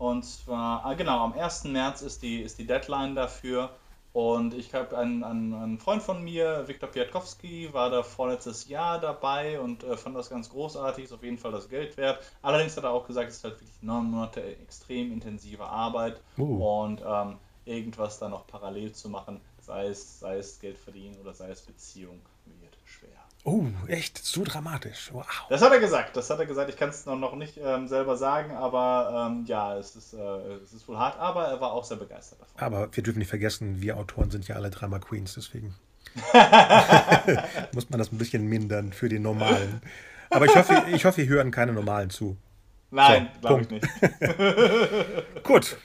[0.03, 1.63] und zwar, ah, genau, am 1.
[1.63, 3.69] März ist die, ist die Deadline dafür.
[4.11, 8.99] Und ich habe einen, einen, einen, Freund von mir, Viktor Piatkowski, war da vorletztes Jahr
[8.99, 12.19] dabei und äh, fand das ganz großartig, ist auf jeden Fall das Geld wert.
[12.41, 16.81] Allerdings hat er auch gesagt, es ist halt wirklich neun Monate extrem intensive Arbeit uh.
[16.83, 21.33] und ähm, irgendwas da noch parallel zu machen, sei es, sei es Geld verdienen oder
[21.33, 22.19] sei es Beziehung,
[23.45, 24.17] Oh, echt?
[24.17, 25.09] So dramatisch.
[25.11, 25.25] Wow.
[25.49, 26.15] Das hat er gesagt.
[26.15, 26.69] Das hat er gesagt.
[26.69, 30.17] Ich kann es noch, nicht ähm, selber sagen, aber ähm, ja, es ist, äh,
[30.63, 32.53] es ist wohl hart, aber er war auch sehr begeistert davon.
[32.57, 35.75] Aber wir dürfen nicht vergessen, wir Autoren sind ja alle Drama Queens, deswegen
[37.73, 39.81] muss man das ein bisschen mindern für die Normalen.
[40.29, 42.37] Aber ich hoffe, ich hoffe, wir hören keine Normalen zu.
[42.91, 43.87] Nein, so, glaube ich nicht.
[45.43, 45.77] Gut.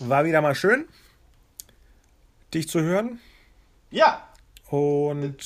[0.00, 0.88] War wieder mal schön,
[2.52, 3.20] dich zu hören.
[3.90, 4.26] Ja.
[4.70, 5.36] Und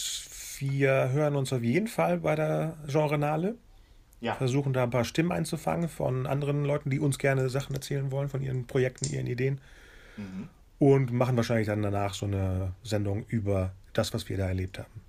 [0.61, 3.56] wir hören uns auf jeden Fall bei der Genrenale.
[4.20, 4.34] Ja.
[4.34, 8.28] Versuchen da ein paar Stimmen einzufangen von anderen Leuten, die uns gerne Sachen erzählen wollen,
[8.28, 9.61] von ihren Projekten, ihren Ideen.
[10.16, 10.48] Mhm.
[10.78, 15.00] Und machen wahrscheinlich dann danach so eine Sendung über das, was wir da erlebt haben.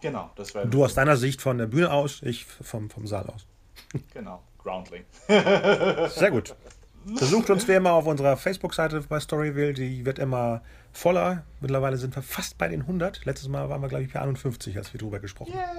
[0.00, 0.68] Genau, das wäre.
[0.68, 3.46] Du aus deiner Sicht von der Bühne aus, ich vom, vom Saal aus.
[4.12, 5.04] Genau, Groundling.
[5.26, 6.54] Sehr gut.
[7.18, 9.72] Besucht uns wie immer auf unserer Facebook-Seite bei Storyville.
[9.72, 10.62] Die wird immer
[10.92, 11.44] voller.
[11.60, 13.24] Mittlerweile sind wir fast bei den 100.
[13.24, 15.78] Letztes Mal waren wir, glaube ich, bei 51, als wir drüber gesprochen haben.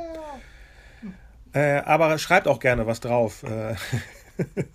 [1.53, 1.79] Yeah.
[1.79, 3.43] Äh, aber schreibt auch gerne was drauf.
[3.43, 3.75] Äh,
[4.37, 4.65] das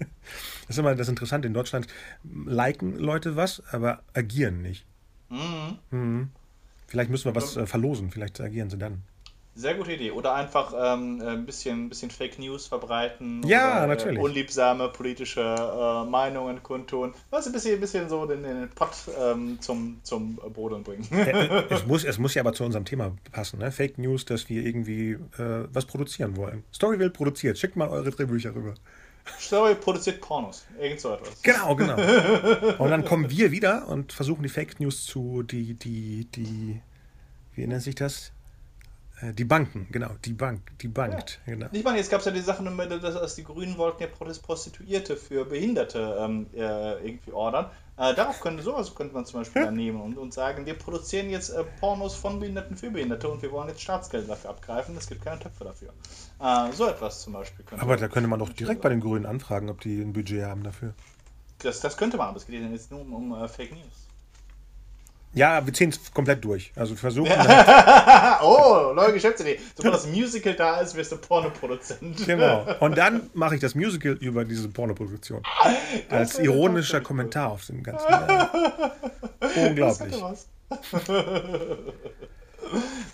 [0.69, 1.47] ist immer das Interessante.
[1.47, 1.87] In Deutschland
[2.25, 4.87] liken Leute was, aber agieren nicht.
[5.29, 5.79] Mhm.
[5.91, 6.31] Mhm.
[6.87, 8.11] Vielleicht müssen wir was äh, verlosen.
[8.11, 9.03] Vielleicht agieren sie dann.
[9.57, 10.11] Sehr gute Idee.
[10.11, 13.43] Oder einfach ähm, ein bisschen, bisschen Fake News verbreiten.
[13.47, 14.19] Ja, oder, natürlich.
[14.19, 17.15] Äh, unliebsame politische äh, Meinungen kundtun.
[17.31, 21.07] Was ein bisschen, bisschen so den, den Pott ähm, zum, zum Boden bringen.
[21.71, 23.61] es, muss, es muss ja aber zu unserem Thema passen.
[23.61, 23.71] Ne?
[23.71, 26.65] Fake News, dass wir irgendwie äh, was produzieren wollen.
[26.75, 27.57] Storyville produziert.
[27.57, 28.75] Schickt mal eure Drehbücher rüber.
[29.41, 30.67] Story produziert Pornos.
[30.81, 31.43] Irgend so etwas.
[31.43, 31.97] Genau, genau.
[32.79, 36.81] Und dann kommen wir wieder und versuchen die Fake News zu, die, die, die,
[37.55, 38.34] wie nennt sich das?
[39.21, 41.41] Äh, die Banken, genau, die Bank, die bankt.
[41.47, 41.55] Ja.
[41.55, 41.67] Genau.
[41.73, 45.45] Ich meine, jetzt gab es ja die Sache, dass die Grünen wollten ja Prostituierte für
[45.45, 47.71] Behinderte ähm, äh, irgendwie ordern.
[47.97, 49.71] Äh, darauf könnte sowas könnte man zum Beispiel ja.
[49.71, 53.53] nehmen und, und sagen, wir produzieren jetzt äh, Pornos von Behinderten für Behinderte und wir
[53.53, 54.97] wollen jetzt Staatsgeld dafür abgreifen.
[54.97, 55.91] Es gibt keine Töpfe dafür.
[56.41, 57.65] Äh, so etwas zum Beispiel.
[57.79, 60.65] aber da könnte man doch direkt bei den Grünen anfragen, ob die ein Budget haben
[60.65, 60.93] dafür.
[61.61, 64.04] Das, das könnte man, aber es geht jetzt nur um, um uh, Fake News.
[65.35, 66.73] Ja, wir ziehen es komplett durch.
[66.77, 67.33] Also wir versuchen.
[68.43, 69.59] oh, neue Geschäftsidee.
[69.75, 72.25] Sobald das Musical da ist, wirst du Pornoproduzent.
[72.25, 72.67] Genau.
[72.81, 75.43] Und dann mache ich das Musical über diese Pornoproduktion.
[76.09, 78.07] Als ironischer Kommentar auf dem ganzen.
[78.07, 78.47] Äh,
[79.69, 80.15] unglaublich.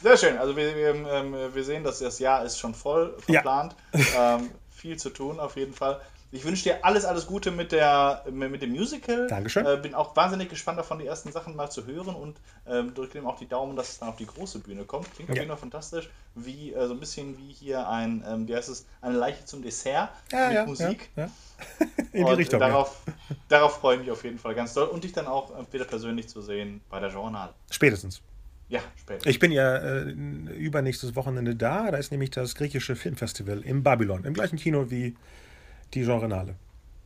[0.03, 0.39] Sehr schön.
[0.39, 3.75] Also wir, wir, ähm, wir sehen, dass das Jahr ist schon voll verplant.
[3.95, 4.37] Ja.
[4.37, 6.01] Ähm, viel zu tun auf jeden Fall.
[6.33, 9.27] Ich wünsche dir alles, alles Gute mit, der, mit dem Musical.
[9.27, 9.67] Dankeschön.
[9.67, 13.15] Äh, bin auch wahnsinnig gespannt davon, die ersten Sachen mal zu hören und ähm, drücke
[13.15, 15.13] dem auch die Daumen, dass es dann auf die große Bühne kommt.
[15.15, 15.33] Klingt ja.
[15.33, 16.09] auf jeden Fall fantastisch.
[16.37, 19.63] Wie, äh, so ein bisschen wie hier ein, ähm, wie heißt es, eine Leiche zum
[19.63, 21.11] Dessert ja, mit ja, Musik.
[21.17, 21.29] Ja,
[22.13, 22.61] In die Richtung.
[22.61, 23.03] Darauf,
[23.49, 24.87] darauf freue ich mich auf jeden Fall ganz doll.
[24.87, 27.53] Und dich dann auch äh, wieder persönlich zu sehen bei der Journal.
[27.71, 28.23] Spätestens.
[28.69, 29.29] Ja, später.
[29.29, 31.91] Ich bin ja äh, übernächstes Wochenende da.
[31.91, 35.17] Da ist nämlich das griechische Filmfestival im Babylon, im gleichen Kino wie
[35.95, 36.55] die Genrenale.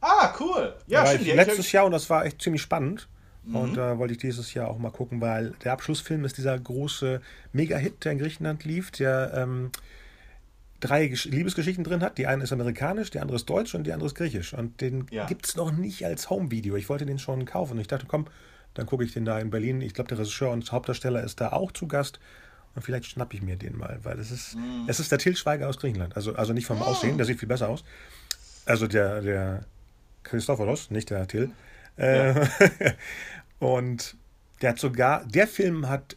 [0.00, 0.74] Ah, cool.
[0.86, 1.26] Ja, stimmt.
[1.28, 3.08] ich letztes Jahr und das war echt ziemlich spannend.
[3.44, 3.56] Mhm.
[3.56, 6.58] Und da äh, wollte ich dieses Jahr auch mal gucken, weil der Abschlussfilm ist dieser
[6.58, 7.20] große
[7.52, 9.70] Mega-Hit, der in Griechenland lief, der ähm,
[10.80, 12.18] drei Gesch Liebesgeschichten drin hat.
[12.18, 14.52] Die eine ist amerikanisch, die andere ist deutsch und die andere ist griechisch.
[14.54, 15.26] Und den Ja.
[15.26, 16.76] gibt es noch nicht als Home-Video.
[16.76, 17.72] Ich wollte den schon kaufen.
[17.74, 18.26] Und ich dachte, komm,
[18.74, 19.80] dann gucke ich den da in Berlin.
[19.80, 22.18] Ich glaube, der Regisseur und Hauptdarsteller ist da auch zu Gast.
[22.74, 24.84] Und vielleicht schnappe ich mir den mal, weil es ist, Mhm.
[24.88, 26.16] es ist der Til Schweiger aus Griechenland.
[26.16, 27.84] Also, also nicht vom Aussehen, der sieht viel besser aus.
[28.66, 29.64] Also der, der
[30.22, 31.50] Christophoros, nicht der Till.
[31.96, 32.46] Äh,
[33.58, 34.16] und
[34.62, 36.16] der hat sogar, der Film hat,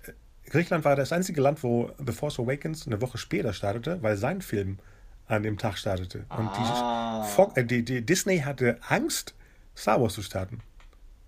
[0.50, 4.42] Griechenland war das einzige Land, wo The Force Awakens eine Woche später startete, weil sein
[4.42, 4.80] Film
[5.28, 6.20] an dem Tag startete.
[6.30, 7.22] Und Ah.
[7.26, 9.36] die, Fo- äh, die, die Disney hatte Angst,
[9.76, 10.62] Star Wars zu starten.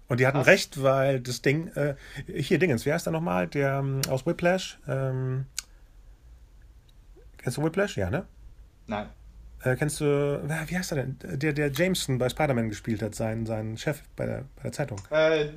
[0.08, 0.48] Und die hatten Krass.
[0.48, 1.96] recht, weil das Ding, äh,
[2.26, 3.48] hier Dingens, wer ist da nochmal?
[3.48, 4.80] Der ähm, aus Whiplash?
[4.88, 5.46] Ähm,
[7.38, 7.98] kennst du Whiplash?
[7.98, 8.26] Ja, ne?
[8.88, 9.10] Nein.
[9.64, 11.18] Äh, kennst du, wie heißt er denn?
[11.22, 15.00] Der, der Jameson bei Spider-Man gespielt hat, sein, sein Chef bei der, bei der Zeitung.
[15.12, 15.50] Äh, äh,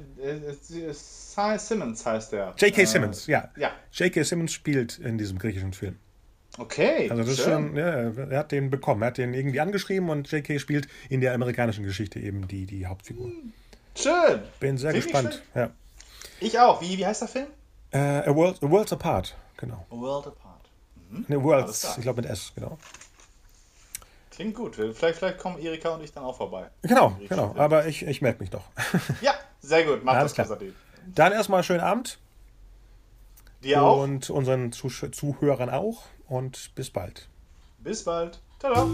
[0.92, 2.54] Cy Simmons heißt der.
[2.58, 2.82] J.K.
[2.82, 3.50] Äh, Simmons, ja.
[3.56, 3.70] Ja.
[3.92, 4.24] J.K.
[4.24, 5.98] Simmons spielt in diesem griechischen Film.
[6.58, 7.08] Okay.
[7.10, 7.68] Also das ist schön.
[7.68, 9.02] schon, ja, er hat den bekommen.
[9.02, 10.58] Er hat den irgendwie angeschrieben und J.K.
[10.58, 13.30] spielt in der amerikanischen Geschichte eben die, die Hauptfigur.
[13.94, 14.42] Schön.
[14.60, 15.42] Bin sehr Finde ich gespannt.
[15.54, 15.70] Ja.
[16.40, 16.80] Ich auch.
[16.82, 17.46] Wie, wie heißt der Film?
[17.92, 19.86] Äh, A, World, A Worlds Apart, genau.
[19.90, 20.70] A World Apart.
[21.10, 22.78] Ne, Alles Worlds, ich glaube mit S, genau.
[24.32, 24.76] Klingt gut.
[24.76, 26.70] Vielleicht, vielleicht kommen Erika und ich dann auch vorbei.
[26.80, 27.54] Genau, genau.
[27.56, 28.64] Aber ich, ich melde mich doch.
[29.20, 30.02] Ja, sehr gut.
[30.02, 30.58] Mach Alles das, klar.
[31.14, 32.18] Dann erstmal schönen Abend
[33.62, 34.02] Dir auch.
[34.02, 37.28] und unseren Zusch Zuhörern auch und bis bald.
[37.78, 38.40] Bis bald.
[38.58, 38.88] Ciao.